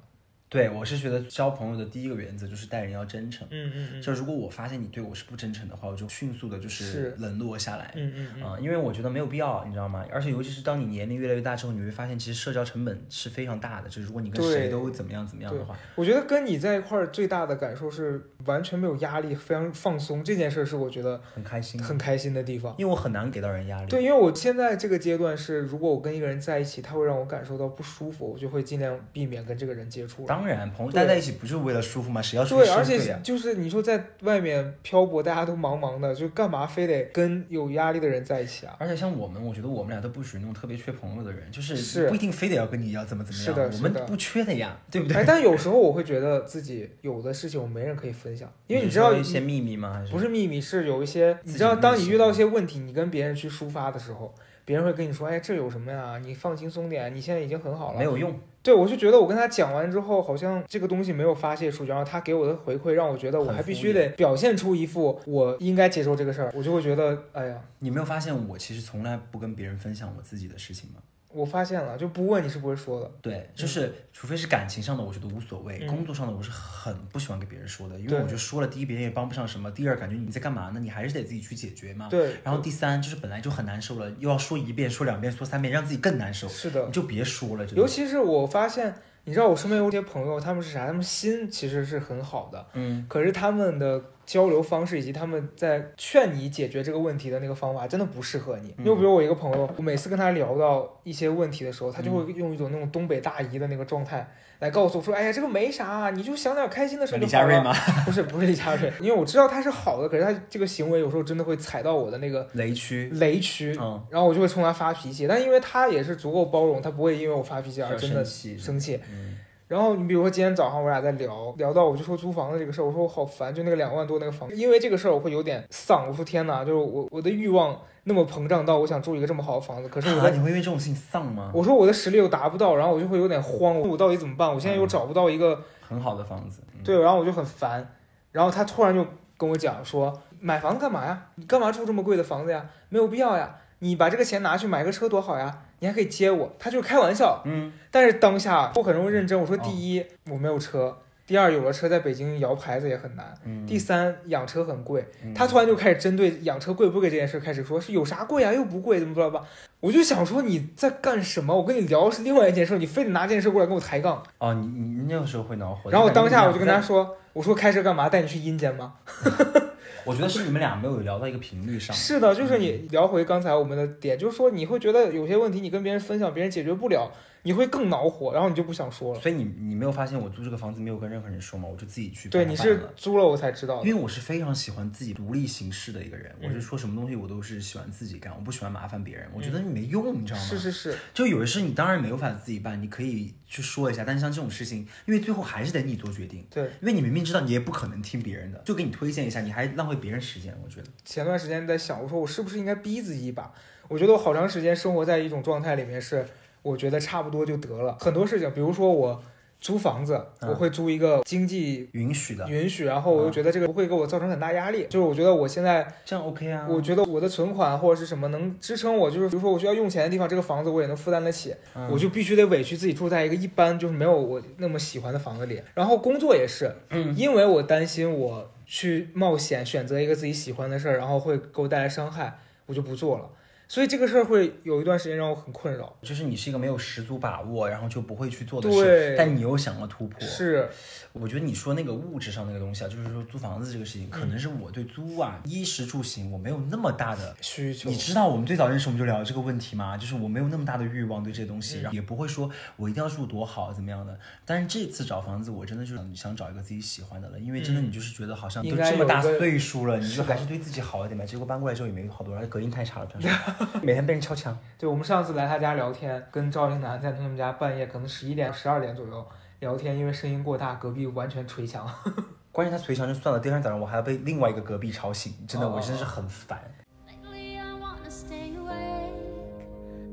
[0.54, 3.48] 对，我是觉得交朋友的第一个原则就是待人要真诚。
[3.50, 7.92] 嗯嗯嗯，就如果我发现你对我是不真诚的话，我就迅速的就是是冷落下来。
[7.96, 10.06] 嗯嗯因为我觉得没有必要，你知道吗？
[10.12, 13.90] 而且尤其是当你年龄越来越大之后，你会发现其实社交成本是非常大的。
[13.90, 20.24] 就是如果你跟谁对都怎么样怎么样的话，我觉得跟你在一块儿最大的感受是完全没有压力，非常放松。
[20.24, 21.82] 这件事是我觉得很开心。
[21.82, 22.76] 很开心的地方。
[22.78, 23.88] 因为我很难给到人压力。
[23.88, 30.26] 对，因为我现在这个阶段是，如果我跟一个人在一起，他会让我感受到不舒服，我就会尽量避免跟这个人接触。
[30.26, 32.22] 当然，朋友待在一起不就是为了舒服吗？
[32.22, 33.20] 谁要出去对，而且？
[33.24, 38.76] 就是你说在外面漂泊，大家都忙忙的，就干嘛非得跟有压力的人在一起啊？
[38.80, 45.18] 而且像我们，我觉得我们俩都不属于那种特别缺朋友的人，就是是不一定非得要跟你要怎么怎么样，是的是的我们不缺的呀，对不对？
[45.18, 49.94] 哎，但有时候我会觉得自己有的事情我没人可以分享，因为你知道说一些秘密吗？
[49.94, 54.34] 还是不是秘密，是有一些你知道，当你遇到一些问题，你跟别人去抒发的时候，
[54.66, 56.18] 别人会跟你说，哎，这有什么呀？
[56.20, 58.00] 你放轻松点，你现在已经很好了。
[58.00, 58.34] 没有用？
[58.62, 71.02] 对，我就觉得我跟他讲完之后，好像这个东西没有发泄出去，然后他给我的回馈让我觉得我还必须得表现出一副我应该接受这个事儿，我就会觉得，哎呀，你没有发现我其实从来不跟别人分享我自己的事情吗？
[71.34, 73.12] 我发现了，就不问你是不会说的。
[73.22, 80.80] 对，就是除非是感情上的，我觉得无所谓；嗯工作上的，我是很不喜欢给别人说的，因为我觉得说了，第一别人也帮不上什么，第二感觉你在干嘛呢？
[80.80, 82.08] 你还是得自己去解决嘛。
[82.10, 87.66] 对，然后第三就是本来就很难受了，又要说一遍、说两遍、说三遍，让自己更难受，是的你，就别说了。
[87.76, 88.94] 尤其是我发现，
[89.26, 90.86] 你知道我身边有些朋友，他们是啥？
[90.86, 98.74] 他们心其实是很好的，嗯，可是他们的交流方式以及他们在劝你解决这个问题的那个方法，真的不适合你。
[98.78, 104.28] 嗯就比如我一个朋友，我每次跟他聊到一些问题的时候，他就会用一种那种东北大姨的那个状态
[104.60, 107.50] 来告诉我说：“哎呀，这个没啥，你就想点开心的事李就好了。
[107.50, 107.74] 佳瑞吗？”
[108.06, 115.28] 不是，不是李佳瑞，因为我知道他是好的，可是他这个行为有时候真的会踩到我的那个雷区，雷区，嗯，然后我就会冲他发脾气。
[115.28, 119.00] 但因为他也是足够包容，他不会因为我发脾气而真的生气，生气。
[119.12, 126.08] 嗯，然后你比如说今天早上我俩在聊，聊到我就说租房子这个事儿，我说我好烦，就那个两万多那个房子，因为这个事儿我会有点丧。
[126.08, 131.50] 我说天哪，就是我我的欲望那么膨胀到我想住一个这么好的房子，可是我啊，你会因为这种事情丧吗？
[131.54, 134.54] 我说我的实力又达不到，然后我就会有点慌，我到底怎么办？
[134.54, 137.96] 我现在又找不到一个很好的房子，嗯，对，然后我就很烦。
[138.32, 139.06] 然后他突然就
[139.38, 141.28] 跟我讲说，买房子干嘛呀？
[141.36, 142.66] 你干嘛住这么贵的房子呀？
[142.90, 143.56] 没有必要呀。
[143.84, 146.50] 你把这个钱拿去买个车多好呀，你还可以接我。
[146.58, 149.38] 他就是开玩笑，嗯，但是当下我很容易认真。
[149.38, 150.90] 我说，哦第一，我没有车；
[151.28, 155.06] 第二，有了车在北京摇牌子也很难；嗯，第三，养车很贵。
[155.22, 159.46] 嗯他突然就开始针对养车贵不贵这件事开始说，是有啥贵啊，又不贵，怎么巴拉巴拉。
[159.82, 161.54] 我就想说你在干什么？
[161.54, 164.24] 我跟你聊是另外一件事，你非得拿这件事过来跟我抬杠。
[164.38, 168.08] 哦，你你那个时候会恼火，然后我当下我就跟他说，我说开车干嘛？
[168.08, 168.94] 带你去阴间吗？
[170.06, 177.12] 在，我觉得是你们俩没有聊到一个频率上，是的，就是你聊回刚才我们的点，就是说你会觉得有些问题你跟别人分享，别人解决不了，
[177.44, 179.20] 你会更恼火，然后你就不想说了。
[179.20, 181.68] 所以你你没有发现我租这个房子没有跟任何人说吗？
[181.70, 183.88] 我就自己去对，你是租了我才知道的。
[183.88, 189.28] 因为我是非常喜欢自己独立行事的一个人，嗯我是说什么东西我都是喜欢自己干，我不喜欢麻烦别人。
[189.34, 190.46] 我觉得你没用，你知道吗？
[190.46, 196.64] 是是是，就有的事你当然没有法自己办，你可以去说一下，但是像这种事情，因为最后还是得你做决定，对。
[196.82, 200.88] 因为你明明知道你也不可能听别人的，就给你推荐一下，你还浪费别人时间，我觉得。
[201.04, 203.54] 前段时间在想，我说我是不是应该逼自己一把？
[203.90, 206.26] 我觉得我好长时间生活在一种状态里面是，
[206.64, 207.96] 我觉得差不多就得了。
[208.00, 209.22] 很多事情，比如说我
[209.60, 214.86] 租房子，嗯我会租一个经济允许的，允许，然后我又嗯觉得这个不会给我造成很大压力。
[214.90, 216.68] 就是我觉得我现在，这样 OK 啊。
[216.70, 221.56] 我觉得我的存款或者是什么能支撑我，就是比如说我需要用钱的地方，这个房子我也能负担得起。
[221.76, 225.62] 嗯我就必须得委屈自己住在一个一般就是没有我那么喜欢的房子里。
[225.74, 233.30] 然后工作也是，嗯因为我担心我去冒险选择一个自己喜欢的事儿，然后会给我带来伤害，我就不做了。
[233.74, 235.92] 所以这个事儿会有一段时间让我很困扰。
[236.04, 240.22] 就是你是一个没有十足把握，然后就不会去做的事，但你又想要突破。
[240.22, 240.70] 是，
[241.12, 247.36] 我觉得你说那个物质上那个东西啊，就是说租房子这个事情，可能是我对租啊衣食住行我没有那么大的。
[247.42, 249.98] 需求你知道我们最早认识我们就聊这个问题吗？
[249.98, 254.16] 就是我没有那么大的欲望对这些东西，然后也不会说我一定要住多好怎么样的。
[254.46, 261.26] 但是这次找房子，我真的就是想想找一个自己喜欢的了，因为真的你就是觉得好像都这么大岁数了，你就还是对自己好一点吧。
[261.26, 264.58] 结果搬过来之后也没有好多，而且隔音太差了，主要是 每天被人敲墙。
[264.78, 269.28] 对，我们上次来他家聊天，跟赵英男在他们家半夜可能十一点、十二点左右
[269.60, 271.88] 聊天，因为声音过大，隔壁完全捶墙。
[272.52, 276.60] 关键他捶墙就算了，第二天早上我还要被另外一个隔壁吵醒，真的哦我真是很烦。
[277.08, 279.14] Lately, I wanna stay awake.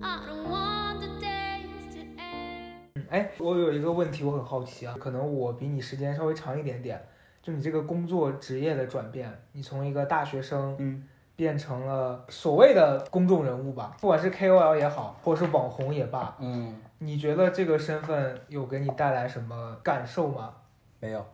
[0.00, 2.78] I don't want the days to end.
[2.94, 7.02] 嗯哎，我有一个问题，我很好奇啊，可能我比你时间稍微长一点点，
[7.42, 11.06] 就你这个工作职业的转变，你从一个大学生，嗯，
[11.40, 20.50] 变成了所谓的公众人物吧，不管是 KOL 也好，或者是网红也罢，嗯，你觉得这个身份有给你带来什么感受吗？
[20.98, 21.26] 没有，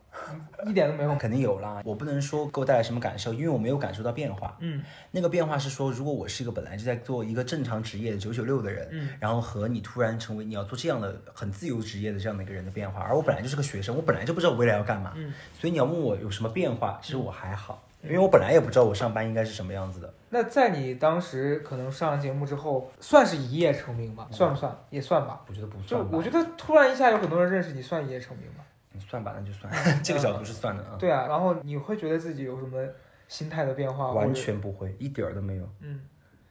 [0.64, 1.12] 一点都没有。
[1.16, 1.82] 肯定有啦。
[1.84, 4.56] 我不能说给我带来什么感受，因为我没有感受到变化。
[4.60, 20.12] 嗯那个变化是说，如果我是一个本来就在做一个正常职业的九九六的人，嗯然后和你突然成为你要做这样的很自由职业的这样的一个人的变化，而我本来就是个学生，我本来就不知道我未来要干嘛，嗯，所以你要问我有什么变化，其实我还好，因为我本来也不知道我上班应该是什么样子的。
[20.30, 24.26] 那在你当时可能上了节目之后，算是一夜成名吧？
[24.30, 24.76] 算不算？
[24.90, 25.42] 也算吧。
[25.48, 28.64] 我觉得不算就，我觉得突然一下有很多人认识你，算一夜成名吧？
[28.94, 29.70] 嗯算吧，那就算，
[30.02, 32.82] 这个角度是算的啊，对啊，然后你会觉得自己有什么
[33.28, 34.12] 心态的变化？
[34.12, 36.00] 完全不会，一点儿都没有，嗯，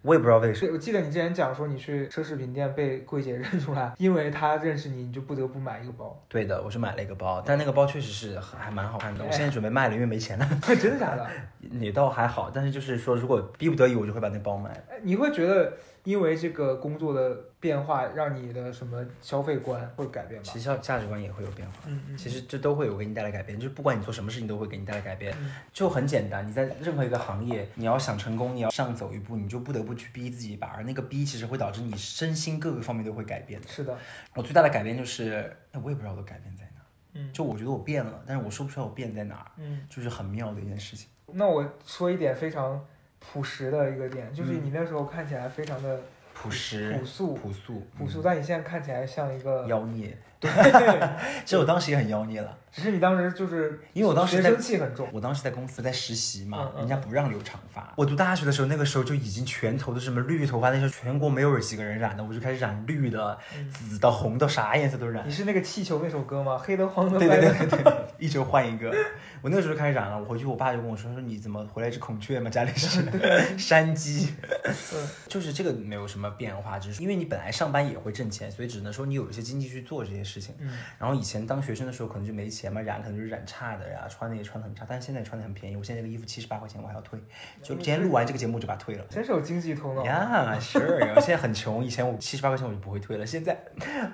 [0.06, 0.72] 我也不知道为什么。
[0.74, 6.22] 我记得你之前讲说你去奢侈品店被柜姐 认出来，因为她认识你，你就不得不买一个包。
[6.30, 9.24] 对的，我是买了一个包，但那个包确实是很还蛮好看的。
[9.24, 10.48] 我哎现在准备卖了，因为没钱了。
[10.80, 11.28] 真的假的？
[11.60, 14.70] 你倒还好，但是就是说，如果逼不得已，我就会把那包卖。
[14.70, 15.74] 了你会觉得
[16.06, 20.44] 因为这个工作的变化，让你的什么消费观会改变吗？
[20.46, 21.80] 其实价价值观也会有变化。
[21.88, 26.48] 嗯嗯，其实这都会有给你带来改变，就是不管你做什么事情都会给你带来改变，嗯就很简单。
[26.48, 33.68] 你在任何一个行业，你要想成功，你要上走一步，你就不得不去逼自己一把，而那个逼其实会导致你身心各个方面都会改变的。
[33.68, 33.98] 是的，
[34.36, 36.82] 我最大的改变就是，哎，我也不知道我的改变在哪，
[37.13, 39.82] 嗯就我觉得我变了，但是我说不出来我变在哪儿，嗯。
[39.89, 41.10] 就是很妙的一件事情。
[41.34, 42.86] 那我说一点非常
[43.32, 46.00] 朴实的一个点，就是嗯你那时候看起来非常的
[46.34, 50.18] 朴实、朴素，朴素、朴素，嗯但你现在看起来像一个，妖孽。
[50.40, 50.52] 对，
[51.46, 52.58] 其实我当时也很妖孽了。
[52.76, 57.94] 只是你当时就是因为我当时生气很重，我当时在公司在实习嘛人家不让留长发。
[57.96, 65.32] 我读大学的时候，那个时候就已经全头都是什么绿头发，那时候全国没有几个人染的，我就开始染绿的、嗯紫的、红的，啥颜色都染你。
[65.32, 66.58] 是那个气球那首歌吗？
[66.58, 67.48] 黑的、黄的、对白的。
[67.54, 68.94] 对对对对，一周换一个。
[69.42, 72.50] 我那个时候就开始染了，我回去我爸就跟我说说你怎么回来只孔雀嘛？
[72.50, 73.02] 家里是
[73.58, 74.36] 山鸡。
[74.66, 80.56] 嗯就是这个没有什么变化，只是因为你本来上班也会挣钱，所以只能说你有一些经济去做这些事情。
[80.60, 85.75] 嗯然后以前当学生的时候可能就没钱嘛，染可能就是染差的呀，穿的也穿的很差，但是现在穿的很便宜。
[85.75, 87.19] 我现在这个衣服七十八块钱我还要退，
[87.62, 89.06] 就今天录完这个节目就把它退了。
[89.10, 90.06] 真是有经济头脑。
[90.06, 90.80] 呀，是，
[91.15, 93.54] 我现在很穷，以前我七十八块钱我就不会退了，现在，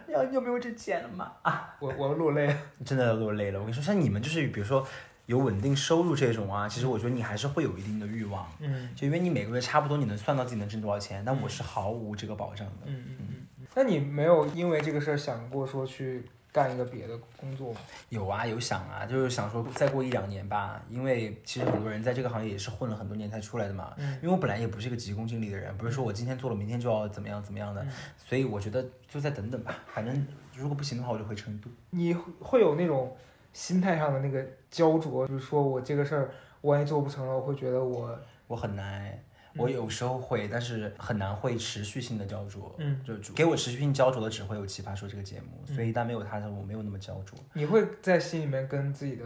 [0.07, 1.31] 呀，你有没有这钱了嘛？
[1.41, 2.57] 啊，我我要落泪了。
[2.85, 3.59] 真的落泪了。
[3.59, 4.85] 我跟你说，像你们就是比如说
[5.25, 12.83] 有稳定收入这种啊，其实我觉得你还是会有一定的欲望，嗯就因为你每个月差不多你能算到自己能挣多少钱，但我是毫无这个保障的。
[12.85, 13.27] 嗯嗯嗯。
[13.73, 17.79] 那你没有因为这个事儿想过说去干一个别的工作吗？
[18.09, 23.93] 有啊，有想啊，就是想说再过一两年吧，因为其实很多人在这个行业也是混了很多年才出来的嘛。
[23.97, 31.69] 嗯因为我本来也不是一个急功近利的人，不是说我今天做了，明天就要怎么样怎么样的，嗯所以我觉得就再等等吧，反正如果不行的话，我就回成都。
[31.89, 33.15] 你会有那种
[33.53, 39.17] 心态上的那个焦灼，就是说我这个事儿万一做不成了，我会觉得我我很难，
[39.55, 42.73] 我有时候会，但是很难会持续性的焦灼。
[42.77, 47.37] 嗯就主给我持续性焦灼的只会有《奇葩说》这个节目，嗯所以一旦没有它的，我没有那么焦灼。
[47.53, 49.25] 你会在心里面跟自己的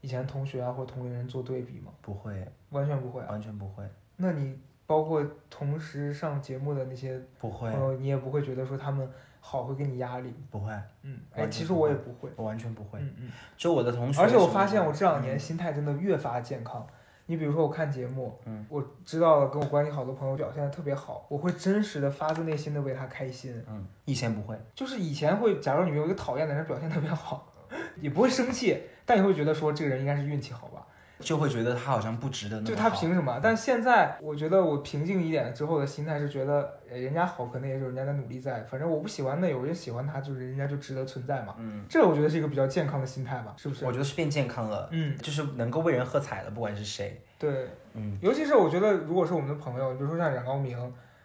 [0.00, 1.92] 以前同学啊或者同龄人做对比吗？
[2.00, 3.28] 不会，完全不会啊。
[3.30, 3.84] 完全不会，
[4.16, 9.08] 那你包括同时上节目的那些不会朋，友，你也不会觉得说他们
[9.40, 10.32] 好会给你压力？
[10.50, 12.30] 不会，嗯，哎，其实我也不会。
[12.36, 12.98] 我完全不会。
[13.00, 13.30] 嗯嗯。
[13.56, 16.86] 就我的同学，而且我发现我这两年嗯心态真的越发健康。
[17.26, 23.64] 你比如说我看节目，嗯，我知道了跟我关系好的朋友表现的特别好，我会真实的发自内心的为他开心。
[23.68, 27.50] 嗯，以前不会，就是以前会，假如你有一个讨厌的人表现特别好，
[28.00, 30.86] 也不会生气，但你会觉得说这个人应该是运气好吧？
[31.24, 33.40] 就会觉得他好像不值得那么就他凭什么？
[33.42, 41.54] 但现在我觉得我平静一点之后的心态是觉得，呃人家好可能也是人家的努力在，反正我不喜欢那有人喜欢他，就是人家就值得存在嘛。
[41.58, 43.90] 嗯，这我觉得是一个比较健康的心态吧，是不是我？
[43.90, 50.78] 觉得是变健康了，嗯，就是能够为人喝彩了，不管是谁，对，嗯，尤其是我觉得如果是我们的朋友，比如说像冉高明，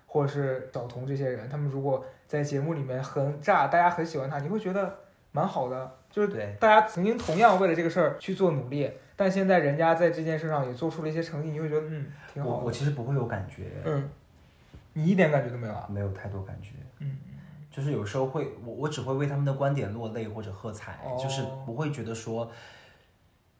[0.05, 4.95] 或者是小童这些人，他们如果在节目里面很炸，大家很喜欢他，你会觉得
[5.31, 5.98] 蛮好的。
[6.09, 12.55] 就是对，大家曾经同样为了这个事儿去做努力，但现在人家在这件事上也做出了一些成绩，你会觉得嗯挺好的。
[12.55, 14.09] 我我其实不会有感觉，嗯，
[14.93, 15.87] 你一点感觉都没有啊？
[15.89, 16.71] 没有太多感觉。
[16.99, 17.17] 嗯，
[17.71, 22.51] 就是有时候会，我我只会为他们的观点落泪或者喝彩，哦就是不会觉得说，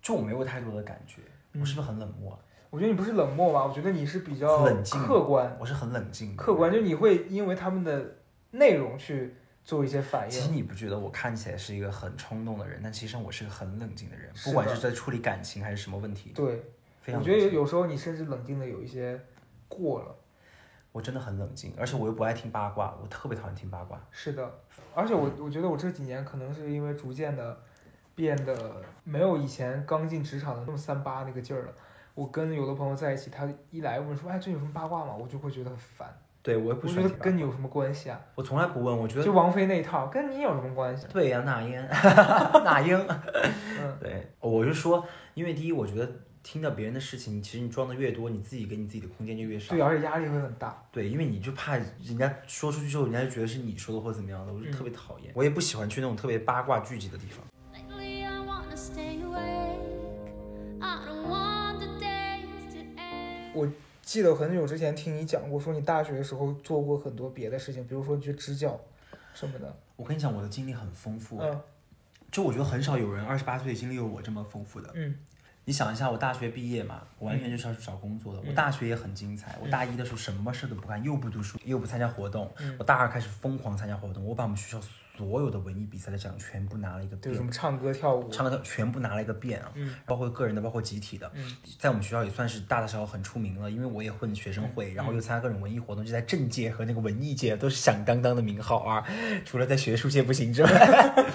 [0.01, 1.21] 就我没有太多的感觉。
[1.53, 2.39] 嗯我是不是很冷漠啊？
[2.69, 3.65] 我觉得你不是冷漠吧？
[3.65, 6.43] 我觉得你是比较冷静客观，我是很冷静的。
[6.43, 8.15] 客观就你会因为他们的
[8.51, 9.35] 内容去
[9.69, 10.49] 做一些反应其实。
[10.49, 16.63] 你不觉得我看起来是一个很冲动的人，但其实上我是个很冷静的人，的不管是在处理感情还是什么问题，对，
[17.13, 19.19] 我觉得有有时候你甚至冷静的有一些
[19.67, 20.15] 过了。
[20.91, 24.01] 我真的很冷静，而且我又不爱听八卦，我特别讨厌听八卦。
[24.09, 24.51] 是的，
[24.95, 27.55] 而且我我觉得我这几年可能是因为逐渐的
[28.15, 31.73] 变得没有以前刚进职场的那么三八那个劲儿了。
[32.15, 36.11] 我跟有的朋友在一起，他一来问说：“哎，这有什么八卦吗？”我就会觉得很烦。
[36.49, 38.19] 对我也我觉得跟你有什么关系啊？
[38.33, 41.05] 我从来不问，我觉得就王菲那一套，跟你有什么关系？
[41.13, 41.79] 对呀、那英，
[42.65, 49.75] 那英，嗯，对，我就说，因为第一，我觉得听到别人的事情，其实你装的越多，你自己给你自己的空间就越少。
[49.75, 50.83] 对，而且压力会很大。
[50.91, 55.31] 对，因为你就怕人家说出去之后，人家就觉得是你说的或怎么样的，我就特别讨厌。
[55.35, 57.45] 我也不喜欢去那种特别八卦聚集的地方。
[57.71, 58.25] Lately,
[64.09, 68.81] 记得很久之前听你讲过，说你大学的时候做过很多别的事情，比如说你去支教
[69.35, 69.71] 什么的。
[69.95, 71.61] 我跟你讲，我的经历很丰富，嗯
[72.31, 74.89] 就我觉得很少有人二十八岁经历有我这么丰富的。
[74.95, 75.13] 嗯
[75.65, 78.41] 你想一下，我大学毕业嘛，我完全就是要去找工作的。
[78.47, 82.51] 我大学也很精彩，我大一的时候什么事都不干，又不读书，又不参加活动。
[82.59, 84.81] 嗯我大二开始疯狂参加活动，我把我们学校
[85.15, 88.29] 所有的文艺比赛的奖全部拿了一个遍对什，么唱歌跳舞。
[88.31, 91.31] 唱歌全部拿了一个遍啊，嗯包括个人的，包括集体的。
[91.35, 99.05] 嗯在我们学校也算是大大小小很出名了，因为我也混学生会，然后又参加各种文艺活动，就在政界和那个文艺界都是响当当的名号啊。
[99.45, 101.25] 除了在学术界不行之外，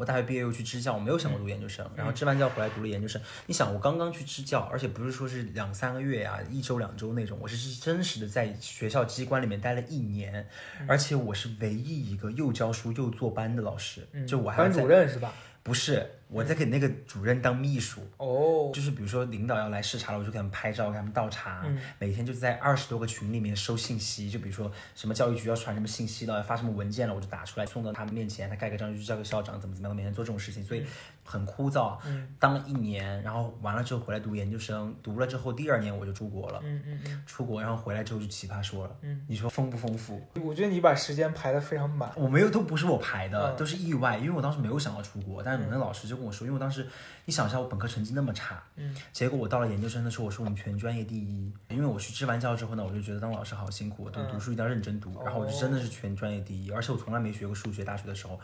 [0.00, 3.20] 我大学毕业又去支教，我没有想过读研究生，然后支完教回来读了研究生。
[3.44, 10.48] 你想，我刚刚去支教，而且不是说是两三个月啊，一周两周那种，我是真实的在学校机关里面待了一年，
[10.88, 15.34] 而且我是唯一一个又教书又做班的老师，嗯就我还要班主任是吧？
[15.62, 18.00] 不是我在给那个主任当秘书。
[18.18, 21.62] 哦，就是比如说领导要来视察了，我就给他们拍照，给他们倒茶。
[21.66, 30.84] 嗯每天就在二十多个群里面收信息，就比如说什么教育局要传什么信息了，要发什么文件了，我就打出来送到他们面前，他盖个章就叫个校长，怎么怎么样，每天做这种事情，所以
[31.24, 31.98] 很枯燥。
[32.06, 36.60] 嗯当了一年，然后完了之后回来读研究生，读了之后第二年我就出国了。
[36.62, 38.96] 嗯嗯嗯出国，然后回来之后就奇葩说了。
[39.02, 40.20] 嗯，你说丰不丰富？
[40.42, 42.10] 我觉得你把时间排得非常满。
[42.16, 46.86] 我没有，都不是我排的，嗯都是意外，因为我当时没有想要出国，但是我那老师就跟我说，因为我当时
[47.24, 54.28] 你想一下，我本科成绩那么差，嗯，结果我到了研究生的时候，我是我们全专业第一，因为我去支完教之后呢，我就觉得当老师好辛苦，我读嗯。
[54.30, 58.38] 读书一定要认真读，然后我就真的是全专业第一，而且我从来没学过数学，大学的时候，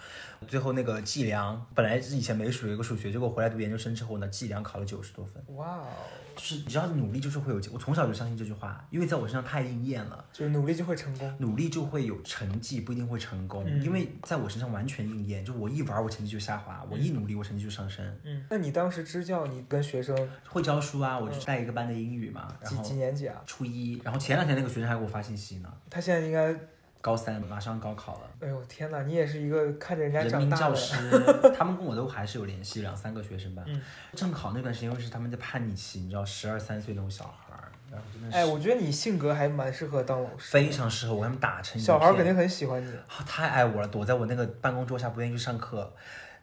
[0.49, 5.87] 最后那个计量本来是以前没学过数学，结果回来读研究生之后呢，计量考了九十多分，哇哦，
[6.35, 10.25] 就是你知道努力就是会有结，我从小就相信这句话，因为在我身上太应验了。
[10.33, 11.35] 就是努力就会成功。
[11.39, 13.83] 努力就会有成绩，不一定会成功，嗯。
[13.83, 15.45] 因为在我身上完全应验。
[15.45, 18.05] 就我一玩，我成绩就下滑；我一努力，我成绩就上升。
[18.23, 20.17] 嗯，那你当时支教，你跟学生
[20.49, 23.43] 会教书啊，我就带一个班的英语嘛，然几后几年级啊？
[23.45, 26.55] 初一，然后前两天那个学生还给我发信息呢，他现在应该，
[27.01, 28.31] 高三马上高考了。
[28.41, 30.67] 哎呦天哪，你也是一个看着人家人长大的。
[30.71, 31.11] 民教师，
[31.57, 33.63] 他们跟我都还是有联系，两三个学生吧。
[33.67, 33.81] 嗯
[34.15, 40.53] 正好那段时间又是他们在叛逆期，你知道，十二三岁那种小孩儿，然后真的是哎，我觉得你性格还蛮适合当老师。
[40.53, 42.91] 非常适合我，给他们打成一片小孩儿肯定很喜欢你。
[42.91, 45.93] 啊，太爱我了，躲在我那个办公桌下不愿意去上课。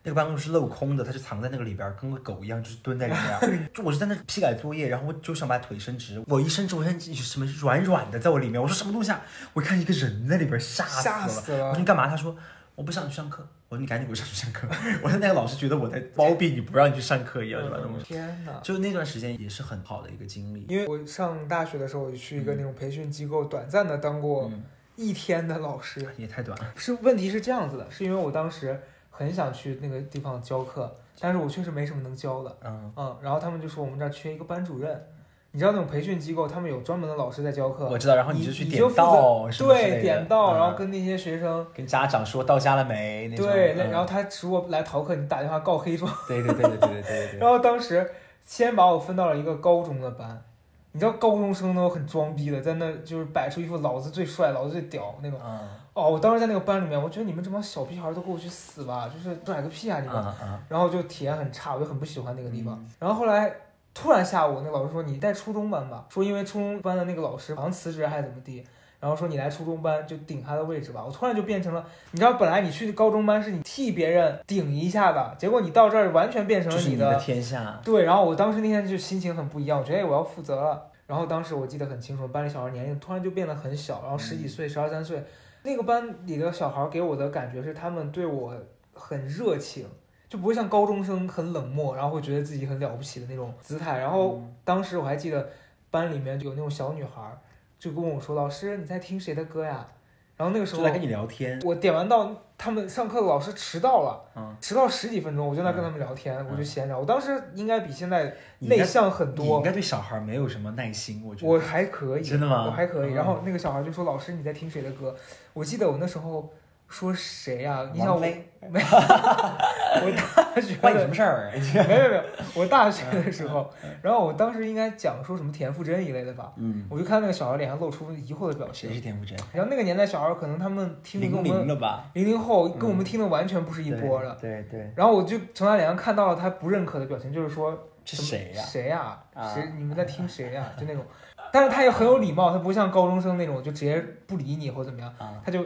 [0.03, 3.67] 那个办公室镂空的，他就藏在那个里边儿，跟个狗一样，就是蹲在里边儿。
[3.73, 9.21] 就我就在那批改作业，然后我就想把腿伸直，我一伸直，我现在什么软软的在我里面，我说什么东西啊？
[9.53, 11.03] 我一看一个人在里边，吓死了。
[11.03, 12.07] 吓死了我说你干嘛？
[12.07, 12.35] 他说
[12.75, 13.47] 我不想去上课。
[13.69, 14.67] 我说你赶紧给我上去上课。
[15.01, 17.93] 我说那个老师觉得我在包庇你，不让你去上课一样，就把那种。
[18.03, 18.59] 天哪！
[18.61, 20.63] 就那段时间也是很好的一个经历。
[20.69, 24.63] 因为我上大学的时候，我就去一个那种培训机构，短暂的当过嗯，
[24.95, 26.07] 一天的老师。
[26.17, 26.73] 也太短了。
[26.75, 28.79] 是问题是这样子的，是因为我当时
[29.15, 32.57] 很想去那个地方教课，但是我确实没什么能教的。
[32.63, 35.07] 嗯，嗯，然后他们就说我们这儿缺一个班主任，
[35.51, 37.87] 你知道那种培训机构，他们有专门的老师在教课。
[37.87, 43.29] 我知道，然后你就去点到，对，点到，然后跟那些学生，跟家长说到家了没？
[43.37, 46.11] 对，那然后他如果来逃课，你打电话告黑状。
[46.27, 47.37] 对对对对对对对。
[47.39, 48.11] 然后当时
[48.43, 50.43] 先把我分到了一个高中的班，
[50.91, 55.39] 你知道高中生都很装逼的，在那就是摆出一副老子最帅，老子最屌那种。
[55.45, 55.59] 嗯。
[55.95, 60.15] 嗯哦，我当时在那个班里面，我觉得你们这帮小屁孩都给我去死吧，就是拽个屁啊你们！
[60.15, 62.73] 嗯嗯，然后就体验很差，我就很不喜欢那个地方。
[62.75, 63.53] 嗯然后后来
[63.93, 68.65] 突然下午，那老师说你带初中班吧，说因为初中班的那个老师好像辞职还是怎么地，
[68.99, 71.03] 然然后说你来初中班就顶他的位置吧。
[71.05, 77.77] 我突然就变成了，你知道本来你去高中班是你替别人顶一下的，结果你到这儿完全变成了的你的天下。
[77.83, 80.81] 对，然后我当时那天就心情很不一样，我觉得哎我要负责了。
[81.05, 85.21] 然后当时我记得很清楚，班里小孩年龄突然就变得很小，然后十几岁、十二三岁，
[85.63, 88.53] 那个班里的小孩给我的感觉是他们对我
[88.93, 89.87] 很热情，
[90.27, 93.97] 就不会像高中生很冷漠，然后会觉得自己很了不起的那种姿态。
[93.97, 95.49] 然后当时我还记得
[95.89, 97.35] 班里面有那种小女孩，
[97.79, 99.87] 就跟我说：“老师，你在听谁的歌呀？”
[100.35, 106.99] 然后那个时候就来跟你聊天，我点完到，他们上课的老师迟到了，嗯迟到十几分钟，我就在跟他们聊天，我就闲聊。
[106.99, 111.51] 我当时应该比现在内向很多你应多，该对小孩没有什么耐心，我觉得。
[111.51, 113.11] 我还可以，真的吗我还可以。
[113.11, 115.15] 嗯然后那个小孩就说：“老师，你在听谁的歌？”
[115.53, 116.51] 我记得我那时候
[116.93, 121.51] 说谁呀、你想我 没， 我大学关你什的么事儿？
[121.87, 122.23] 没有没有，
[122.53, 123.67] 我大学的时候，
[124.03, 128.97] 然后我当时应该讲说什么田馥甄一类的吧，嗯，我就看那个小孩脸上露出疑惑的表情谁。
[128.97, 129.35] 是田馥甄？
[129.51, 131.89] 然后那个年代小孩可能他们听的跟我零零们？
[132.13, 134.37] 零零后跟我们听的完全不是一波的。
[134.39, 137.75] 对对，然后我就从他脸上看到了他不认可的表情，就是说
[138.05, 138.61] 是谁呀？
[138.61, 139.63] 谁呀、啊谁？
[139.75, 141.03] 你们在听谁呀、就那种。
[141.51, 145.63] 但是他也很有礼貌，他不像高中生那种就直接不理你或者怎么样，啊，他就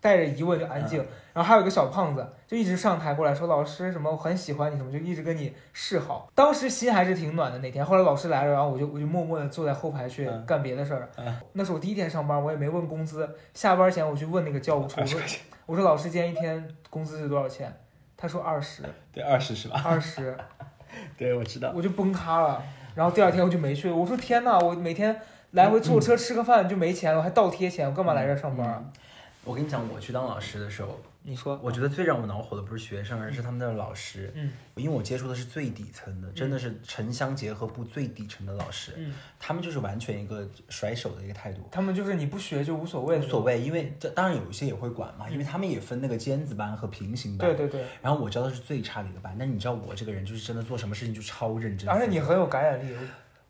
[0.00, 0.98] 带着疑问就安静。
[1.32, 6.28] 然后还有一个小胖子，就一直上台过来说老师什么我很喜欢你什么，就一直跟你示好。
[6.34, 7.84] 当时心还是挺暖的那天。
[7.84, 11.08] 后来老师来了，然后我就我就默默的坐在后排去嗯干别的事儿。
[11.16, 13.28] 嗯那是我第一天上班，我也没问工资。
[13.54, 15.20] 下班前我去问那个教务处，我说
[15.66, 17.72] 我说老师今天一天工资是多少钱？
[18.16, 18.82] 他说二十，
[19.12, 19.80] 对，二十是吧？
[19.84, 20.36] 二十。
[21.16, 21.72] 对，我知道。
[21.74, 22.60] 我就崩塌了。
[22.96, 23.88] 然后第二天我就没去。
[23.88, 25.16] 我说天呐，我每天
[25.52, 28.82] 来回坐车吃个饭就没钱了，我还倒贴钱，我干嘛来这儿上班啊？
[29.44, 34.30] 我跟你讲，我去当老师的时候，你说，我觉得最让我恼火的不是学生，而是他们的老师。
[34.34, 41.60] 嗯因为我接触的是最底层的，真的是城乡结合部最底层的老师，嗯，他们就是完全一个甩手的一个态度。
[41.70, 43.42] 他们就是你不学就无所谓，无所。
[43.42, 47.46] 谓，因为这当然有一些也会管嘛，因为他们也分那个尖子班和平行班。
[47.46, 52.94] 对对对，然后我教的是最差的一个班，但你知道我这个人就是真的做什么事情就超认真，而且你很有感染力。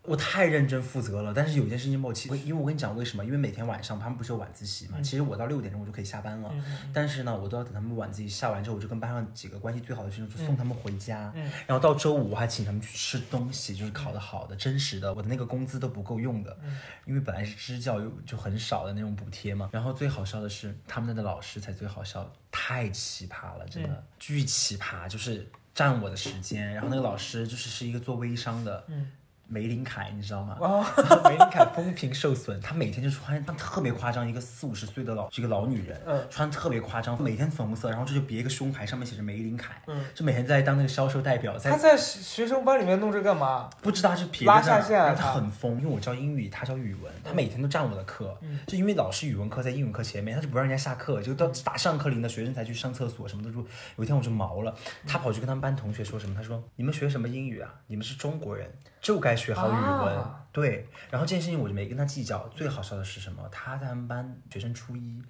[0.02, 3.24] 我太认真负责了，但是有一件事情我其我因为我跟你讲为什么？
[3.24, 6.50] 因为每天晚上他们不是有晚自习嘛，嗯其实我到六点钟我就可以下班了，
[6.92, 19.68] 但是呢，我都要等他们晚自习下完之后，我就跟班上几个关系最好的学生就送他们回家，嗯然后到周五我还请他们去吃东西，就是考的好的、真实的，我的那个工资都不够用的，嗯因为本来是支教又就很少的那种补贴嘛。
[19.70, 26.72] 然后最好笑的是他们那的老师才最好笑，太奇葩了，真的、嗯巨奇葩，就是占我的时间。
[26.72, 28.84] 然后那个老师就是是一个做微商的。
[28.88, 29.10] 嗯，
[29.50, 30.56] 梅林凯，你知道吗？
[30.60, 30.84] 哦，
[31.28, 43.70] 梅林凯风评受损，她每天就穿，她特别夸张，一个四五十岁的老这个老女人，嗯穿特别夸张，每天粉红色，然后这就别一个胸牌，上面写着梅林凯，嗯，就每天在当那个销售代表，在他在学学生班里面弄这干嘛？
[43.82, 53.50] 不知道是撇拉下线他很疯，因为我教英语，他教语文，他每天都占我的课，嗯就因为老师语文课在英语课前面，他就不让人家下课，就到打上课铃的学生才去上厕所，什么的。
[53.50, 53.60] 就。
[53.96, 54.74] 有一天我就毛了，
[55.06, 56.34] 他跑去跟他们班同学说什么？
[56.34, 57.74] 他说：“你们学什么英语啊？
[57.86, 58.70] 你们是中国人，
[59.00, 60.16] 就该学好语文。
[60.16, 62.48] 啊对，然后这件事情我就没跟他计较。
[62.48, 63.48] 最好笑的是什么？
[63.52, 65.22] 他在他们班学生初一，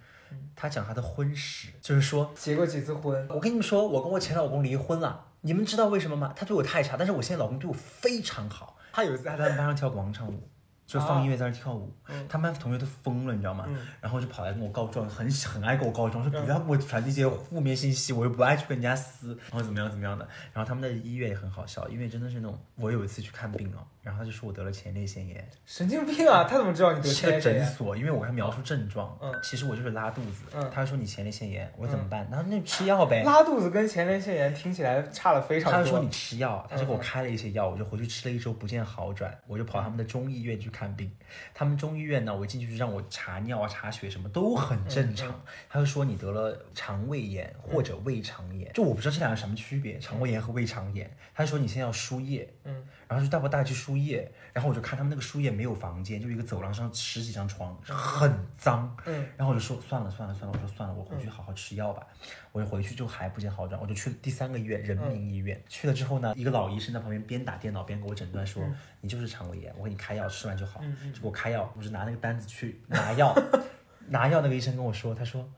[0.57, 3.29] 他讲他的婚史，就是说结过几次婚？
[3.29, 6.33] 我跟你们说，我跟我前老公离婚了，你们知道为什么吗？
[6.35, 8.79] 他对我太差，但是我现在老公对我非常好。
[8.93, 10.49] 他有一次还在他们班上跳广场舞，
[10.91, 13.65] 就放音乐在那儿跳舞，嗯他们班同学都疯了，你知道吗？
[13.69, 20.27] 嗯然后就跑来跟我告状，很很爱跟我告状，说不要给我传递一些负面信息，我又不爱去跟人家撕，然后怎么样怎么样的。
[20.53, 26.45] 然后他们的医院也很好笑，因为真的是那种，我有一次去看病哦，然后他就说我得了前列腺炎，神经病啊！
[26.49, 27.63] 他怎么知道你得了前列腺炎？
[27.63, 32.27] 诊所，因为我跟他描述症状，嗯其实我就是拉肚子，嗯他就说你前列腺炎，我说怎么办？
[32.31, 33.23] 然后那就吃药呗。
[33.25, 35.79] 拉肚子跟前列腺炎听起来差了非常多。
[35.79, 41.11] 他就说你吃药，他就给我嗯开了一些药，我就回去吃了一周不见好转，我就跑他们的中医院去看病。
[41.53, 45.41] 他们中医院呢，我进去就让我查尿啊、查血什么都很正常。
[45.69, 51.15] 他就说你得了肠胃炎或者胃肠炎，就我不知道这两个什么区别，肠胃炎和胃肠炎。
[51.35, 58.97] 他就说你现在要输液，嗯，然后就带我带去输液，然后我就看他们那个输液没有房间，就一个走廊上十几张床，很脏。
[59.05, 62.07] 嗯，然后我就说算了算了算了，我说算了，我回去好好吃药吧。
[62.53, 65.61] 我就回去就还不见好转，我就去了第三个医院人民医院。
[65.69, 68.63] 去了之后呢，一个老医生在旁边边打电脑边给我诊断说，
[69.01, 70.81] 你就是肠胃炎，我给你开药，吃完就好。
[71.13, 73.37] 就给我开药，我就拿那个单子去拿药，
[74.07, 75.51] 拿药那个医生跟我说，他说。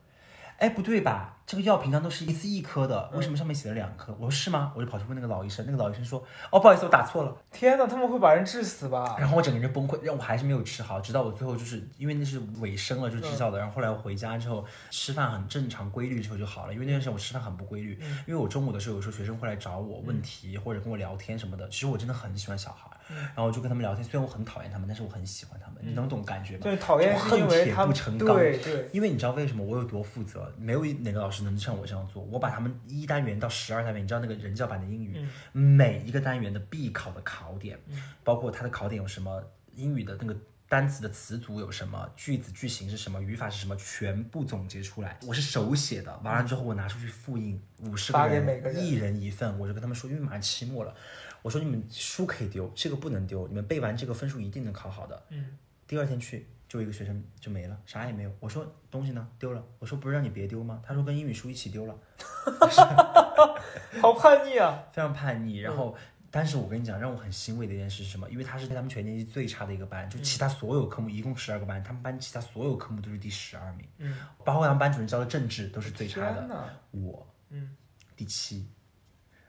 [0.63, 1.39] 哎，不对吧？
[1.45, 4.13] 这个药平常都是一次一颗的，为什么上面写了两颗？
[4.13, 4.73] 我说是吗？
[4.77, 7.37] 我就跑去问那个老医生，那个老医生说，哦，不好意思，我打错了。
[7.51, 9.17] 天哪，他们会把人治死吧？
[9.19, 13.59] 然后我整个人就崩溃，让我还是没有吃好，直到我最后就是因为那是尾声了，就制造的。
[13.59, 17.99] 然后后来我回家之后吃饭很正常规律之后就好了，因为那段时间我吃饭很不规律，
[18.29, 22.89] 因为我中午的时候有时候学生会来找我问题或者跟我聊天什么的，其实我真的很喜欢小孩。
[23.09, 26.61] 然后我就跟他们聊天，虽然我很讨厌他们，但是我很喜欢他们，你能懂感觉吗？
[26.63, 30.53] 对，讨厌是因为他们恨铁不成钢对对，因为你知道为什么我有多负责？
[30.59, 32.23] 没有哪个老师能像我这样做。
[32.25, 37.79] 我把他们一单元到十二单元，你知道那个人教版的英语，每一个单元的必考的考点，
[38.25, 39.43] 包括它的考点有什么，
[39.75, 40.37] 英语的那个
[40.69, 45.19] 单词的词组有什么，句子句型是什么，语法是什么，全部总结出来。
[45.27, 50.95] 我是手写的，完了之后我拿出去复印，五十个人一人一份，我就跟他们说，因为马上期末了，
[51.43, 55.23] 我说你们书可以丢，这个不能丢，你们背完这个分数一定能考好的。
[55.31, 58.33] 嗯，第二天去，就一个学生就没了，啥也没有。
[58.41, 59.29] 我说东西呢？
[59.39, 59.65] 丢了。
[59.79, 60.81] 我说不是让你别丢吗？
[60.87, 61.99] 他说跟英语书一起丢了，
[64.01, 64.85] 好叛逆啊！
[64.93, 65.59] 非常叛逆。
[65.59, 65.97] 然后，
[66.31, 68.31] 但是我跟你讲，让我很欣慰的一件事是什么？
[68.31, 76.79] 因为他是他们全年级最差的一个班，就其他所有科目一共十二个班，他们班其他所有科目都是第十二名，嗯，包括他们班主任教的政治都是最差的。
[76.93, 77.77] 我嗯，
[78.17, 78.67] 第七，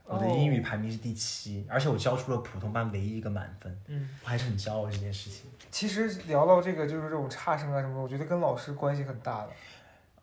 [0.06, 5.50] 我的英语排名是第七，而且我教出了普通班唯一一个满分，嗯，我还是很骄傲这件事情。
[5.70, 9.48] 其实聊到这个，就是这种差生啊什么的，我觉得跟老师关系很大的。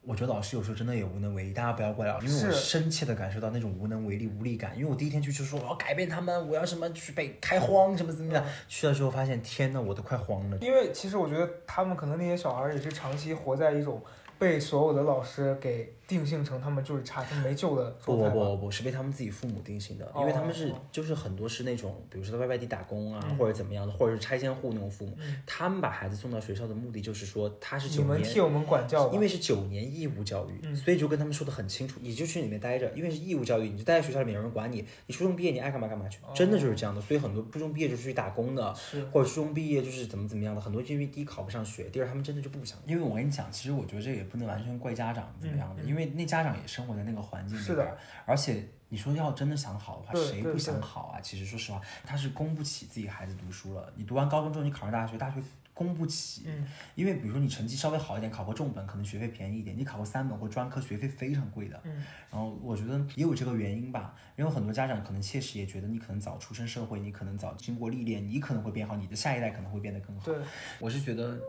[0.03, 4.75] 我觉得老师有时候真的也无能为力，大家不要怪老师，因为我是深切的感受到那种无能为力、无力感。
[4.75, 8.43] 因为我第一天去就说我要改变他们，我要什么去被开荒，什么怎么样。
[8.67, 10.57] 去了之后发现，天呐，我都快慌了。
[10.59, 14.01] 因为其实我觉得他们可能那些小孩也是长期活在一种
[14.39, 18.17] 被所有的老师给定性成他们就是差生没救的不。
[18.17, 37.01] 不不不，是被他们自己父母定性的，哦因为他们是哦就是很多是那种，比如说在外外地打工啊，嗯或者怎么样的，或者是拆迁户那种父母，嗯他们把孩子送到学校的目的就是说他是你九年们替我们管教吧，因为是九年义务教育，嗯所以就跟他们说的很清楚，你就去里面待着，因为是义务教育，你就待在学校里面，有人管你，你初中毕业你爱干嘛干嘛去，真的就是这样的。
[37.01, 38.73] 所以很多初中毕业就出去打工的，
[39.11, 42.77] 或者初中毕业就是怎么怎么样的，很多因为第一考不上学，第二他们真的就不想。
[42.85, 48.67] 因为我跟你讲，其实我觉得这也不能完全怪家长怎么样的，因为那家长也生活在那个环境里边儿，而且。
[48.93, 51.21] 你说要真的想好的话，谁不想好啊？
[51.21, 53.89] 其实说实话，他是供不起自己孩子读书了。
[53.95, 55.41] 你读完高中之后，你考上大学，大学
[55.73, 61.79] 供不起，嗯因为比如说你成绩稍微好一点，考个重本可能学费便宜一点，你考个三本或专科学费非常贵的。
[61.85, 70.25] 嗯然后我觉得也有这个原因吧，因为很多家长可能确实也觉得你可能早出身社会，你可能早经过历练，你可能会变好，你的下一代可能会变得更好。
[70.25, 70.35] 对，
[70.79, 71.39] 我是觉得，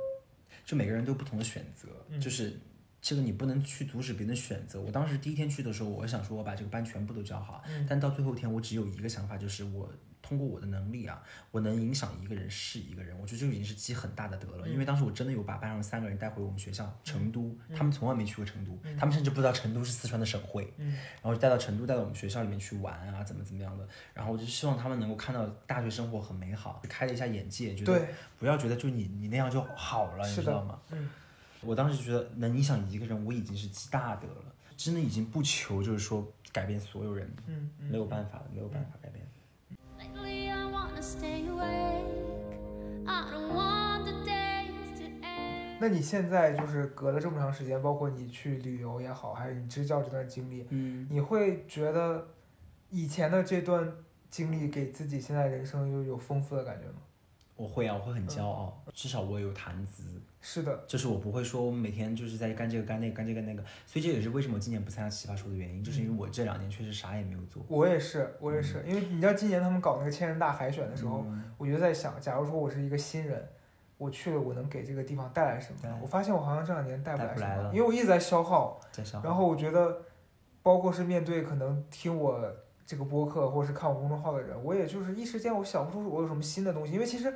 [0.65, 2.57] 就每个人都有不同的选择，嗯就是
[3.03, 4.81] 这个你不能去阻止别人的选择。
[4.81, 9.93] 我当时第一天去的时候，我想说我把这个班全部都教好，嗯但到最后一天，我只有一个想法，就是我
[10.23, 14.69] 通过我的能力啊，我能影响一个人是一个人，我觉得这就已经是积很大的德了。
[14.69, 20.73] 因为当时我真的有把班上三个人带回我们学校成都，他们从来没去过成都，他们甚至不知道成都是四川的省会。
[20.79, 23.87] 嗯然后带到成都，带到我们学校里面去玩啊，怎么怎么样的。
[24.15, 28.07] 然后我就希望他们能够看到大学生活很美好，开了一下眼界，觉得，
[28.39, 30.81] 不要觉得就你你那样就好了，你知道吗？
[30.93, 31.11] 嗯
[31.65, 39.25] 我当时觉得能影响一个人，我已经是积大德了，真的已经不求就是说改变所有人，嗯嗯，没有办法了，没有办法改变。
[39.99, 43.07] Lately, I wanna stay awake.
[43.07, 45.79] I don't want the days to end.
[45.81, 52.27] 那你现在就是隔了这么长时间，包括你去旅游也好，还是你支教这段经历，嗯，你会觉得
[52.91, 53.93] 以前的这段
[54.29, 56.97] 经历给自己现在人生又有丰富的感觉吗？
[57.57, 60.05] 我会啊，我会很骄傲，至少我有谈资，
[60.41, 67.65] 是的，就是我不会说我每天就是在干这个干那个干这个那个，所以这也是为什么今年不参加奇葩说的原因，就是因为我这两年确实啥也没有做。
[67.69, 73.49] 我也是，我也是，因为你知道今年他们搞那个千人大海选的时候，嗯我就在想，假如说我是一个新人，
[73.99, 75.99] 我去了，我能给这个地方带来什么？
[76.03, 78.81] 我发现我好像这两年带不来什么，来了因为我一直在消耗。
[78.91, 80.03] 在消耗然后我觉得，
[80.63, 82.41] 包括是面对可能听我
[82.93, 87.33] 这个播客或者是看我公众号的人，我也就是一时间我想不出我有什么新的东西，因为其实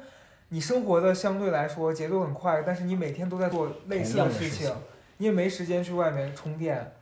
[0.50, 4.70] 你生活的相对来说节奏很快，但是你每天都在做类似的事情，
[5.16, 6.92] 你也没时间去外面充电，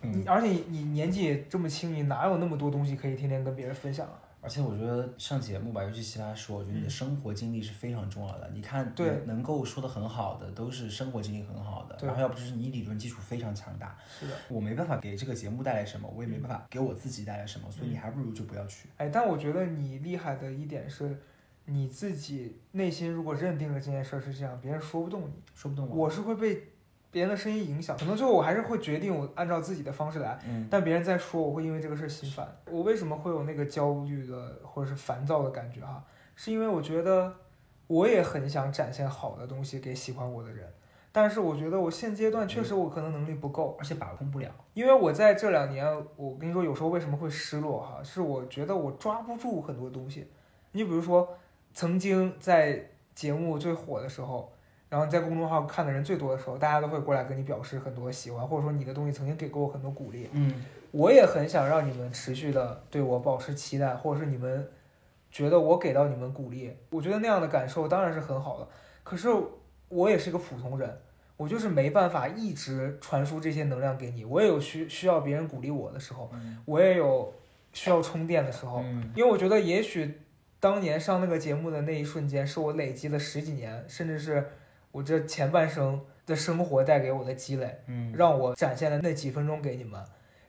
[0.00, 4.14] 你嗯，而且你你年纪也这么轻，你哪有那么多东西可以天天跟别人分享啊？
[4.44, 8.50] 而且我觉得上节目吧，尤其奇葩说，我觉得你的嗯生活经历是非常重要的。
[8.52, 13.96] 你看，对能能够说的很好的，都是生活经历很好的，对然后要不就是你理论基础非常强大。
[14.06, 14.34] 是的。
[14.50, 18.86] 我没办法给这个节目带来什么，我也没办法给我自己带来什么，所以嗯你还不如就不要去。
[18.98, 21.18] 哎，但我觉得你厉害的一点是，
[21.64, 25.32] 你自己内心如果认定了这件事儿是这样，别人说不动你。
[25.54, 25.96] 说不动我。
[25.96, 26.62] 我是会被
[27.14, 32.44] 别人的声音影响，可能最后我还是会决定我按照自己的方式来，嗯，但别人在说，我会因为这个事儿心烦。
[32.68, 36.02] 我为什么会有那个焦虑的或者是烦躁的感觉哈？
[36.34, 37.32] 是因为我觉得
[37.86, 40.68] 我也很想展现好的东西给喜欢我的人，
[41.12, 44.50] 但是我觉得我现阶段确实我可能能力不够，而且把控不了。
[44.74, 45.86] 因为我在这两年，
[46.16, 50.28] 我跟你说，有时候为什么会失落哈，是我觉得我抓不住很多东西。
[50.72, 51.28] 你比如说，
[51.72, 54.52] 曾经在节目最火的时候，
[54.94, 60.28] 然后你在公众号看的人最多的时候，大家都会过来跟你表示很多喜欢，或者说你的东西曾经给过我很多鼓励。
[60.30, 60.54] 嗯，
[60.92, 64.68] 我也很想让你们持续的对我保持期待，或者是你们
[65.32, 68.68] 觉得我给到你们鼓励，我觉得那样的感受当然是很好的。
[69.02, 69.28] 可是
[69.88, 70.96] 我也是个普通人，
[71.36, 76.30] 我就是没办法一直传输这些能量给你，我也有需需要别人鼓励我的时候，
[76.64, 77.34] 我也有
[77.72, 78.78] 需要充电的时候。
[78.84, 80.20] 嗯因为我觉得，也许
[80.60, 84.46] 当年上那个节目的那一瞬间，是我累积了十几年，甚至是
[84.94, 90.00] 我这前半生的生活带给我的积累，嗯，让我展现了那几分钟给你们。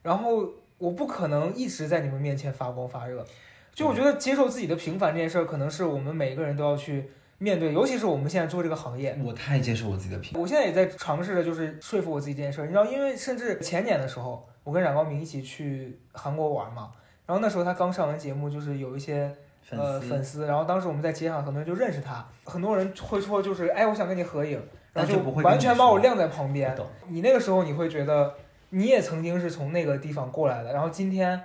[0.03, 3.25] 然后我不可能一直在你们面前发光发热，
[3.73, 9.17] 就我觉得接受自己的平凡这件事儿，可能是我们每一个人都要去面对，尤其是我们现在做这个行业。
[9.23, 12.65] 我太接受我自己的平，我现在也在尝试着，就是说服我自己这件事儿。
[12.65, 16.91] 你知道，因为甚至前年的时候，我跟冉高明一起去韩国玩嘛，
[17.25, 19.35] 然后那时候他刚上完节目，就是有一些粉
[19.71, 24.61] 呃丝粉丝，然后当时我们在街上，很多人就认识他，很多人会说就是哎，我想跟你合影，
[24.93, 26.75] 然后就不会完全把我晾在旁边
[27.07, 28.33] 你那个时候你会觉得
[28.69, 31.41] 你也曾经是从那个地方过来的，然后今天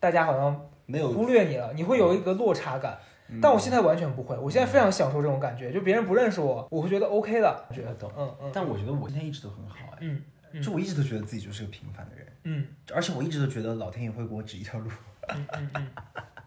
[0.00, 2.98] 大家好像没有忽略你了，你会有一个落差感。
[3.42, 8.50] 但我现在完全不会，我现在非常享受这种感觉，就别人不认识我，我会觉得 OK 的，觉得懂嗯嗯。
[8.54, 14.90] 但我觉得我今天一直都很好哎，嗯嗯就我一直都觉得自己就是个平凡的人，嗯而且我一直都觉得老天爷会给我指一条路，
[15.28, 15.88] 嗯嗯嗯，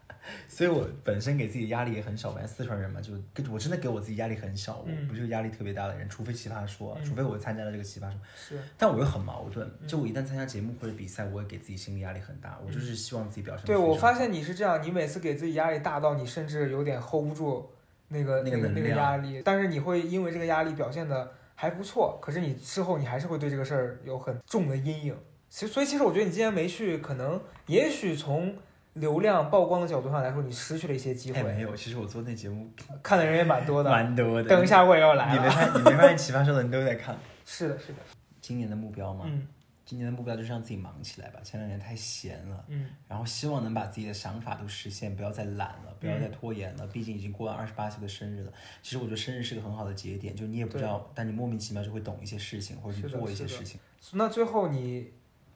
[0.48, 2.32] 所以我本身给自己压力也很小。
[2.32, 17.70] 反正四川人嘛，就跟我真的给我自己压力很小，我嗯不是个压力特别大的人，除非奇葩说，嗯除非我参加了这个奇葩说，是但我又很矛盾，就我一旦参加节目或者比赛，我也给自己心理压力很大，我就是希望自己表现对我发现你是这样，你每次给自己压力大到你甚至有点 hold 不住
[18.08, 25.16] 那个那个个那个压力，但是你会因为这个压力表现的还不错，可是你事后你还是会对这个事儿有很重的阴影。
[25.48, 28.56] 其实，所以其实我觉得你今天没去，可能也许从
[28.94, 31.40] 流量曝光的角度上来说，你失去了一些机会。
[31.40, 32.70] 哎没有，其实我做那节目
[33.02, 34.48] 看的人也蛮多的，蛮多的。
[34.48, 35.42] 等一下我也要来了。
[35.42, 37.16] 你没发你没发现奇葩说的人都在看？
[37.46, 37.98] 是的，是的，
[38.40, 39.46] 今年的目标嘛，嗯
[39.84, 41.40] 今年的目标就是让自己忙起来吧。
[41.42, 46.86] 前两年太闲了，嗯然后希望能把自己的想法都实现，不要再懒了，不要再拖延了。
[46.86, 48.52] 毕竟已经过完二十八岁的生日了。
[48.82, 53.78] 其实我觉得生日是个很好的节点，就你也不知道，但你莫名其妙就会懂一些事情，或者去做一些事情。
[54.12, 55.12] 那最后你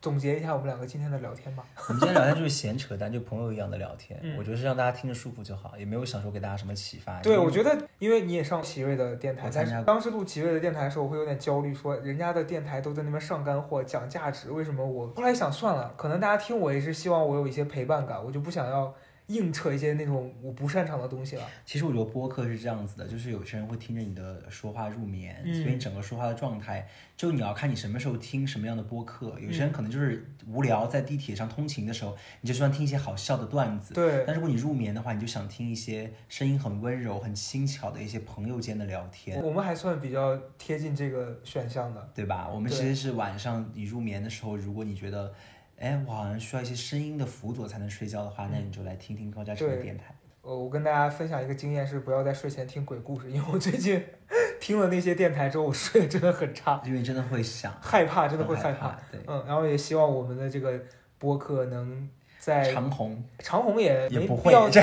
[0.07, 1.65] 总结一下我们两个今天的聊天吧。
[1.89, 4.17] 我们今天聊天就是闲扯淡，就朋友一样的聊天。
[4.23, 7.21] 嗯我觉得是让大家听着舒服就好，也没有想说给大家什么启发。
[7.23, 15.13] 对，我觉得，因为你也上奇瑞的电台，但是当时录奇瑞的电台的时候，我会有点焦虑，说人家的电台都在那边上干货、讲价值，为什么我？
[15.17, 18.95] 后来想算了，可能大家听我也是希望我有一些陪伴感，我就不想要
[19.29, 21.47] 硬扯一些那种我不擅长的东西了。
[21.65, 29.37] 其实我觉得播客是这样子的，就是有些人会听着你的说话入眠，嗯所以你整个说话的状态，就你要看你什么时候听什么样的播客。
[29.41, 33.95] 有些人嗯可能就是无聊，在地铁上通勤的时候，你就喜欢听一些好笑的段子。
[33.95, 42.11] 对，但如果你入眠的话，你就想听一些声音很温柔、很轻巧的一些朋友间的聊天，我们还算比较贴近这个选项的。
[42.15, 42.49] 对吧？
[42.49, 45.35] 我们其实是晚上你入眠的时候，如果你觉得，
[45.79, 50.15] 哎，我好像需要一些声音的辅佐才能睡觉的话，那你就来听听高嘉诚的电台。
[50.43, 54.03] 呃，我跟大家分享一个经验是，不要在睡前听鬼故事，因为我最近
[54.61, 58.99] 听了那些电台之后，我睡得真的很差，因为真的会想，害怕，真的会很害害怕。。
[59.11, 60.81] 对，嗯，然后也希望我们的这个
[61.19, 62.09] 播客能
[62.39, 64.81] 在长虹长虹也也不会没必要 这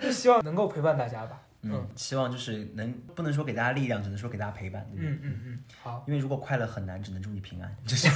[0.00, 1.42] 就希望能够陪伴大家吧。
[1.62, 5.10] 嗯，希望就是能不能说给大家力量，只能说给大家陪伴，对不对？
[5.10, 8.08] 嗯嗯嗯，好因为如果快乐很难，只能祝你平安，就是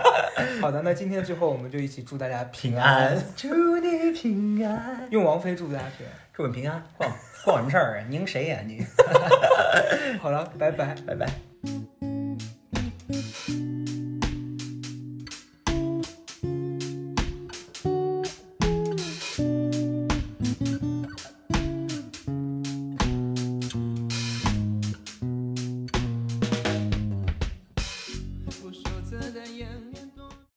[0.60, 7.14] 好的，那今天最后我们就一起祝大家平平安，祝你平安，用王菲祝大家平安祝你平安，关我
[7.44, 8.06] 关我什么事儿啊？
[8.08, 8.78] 您谁呀、你？
[8.80, 10.18] 安。
[10.20, 10.94] 好了，拜拜。
[11.06, 11.28] 拜拜。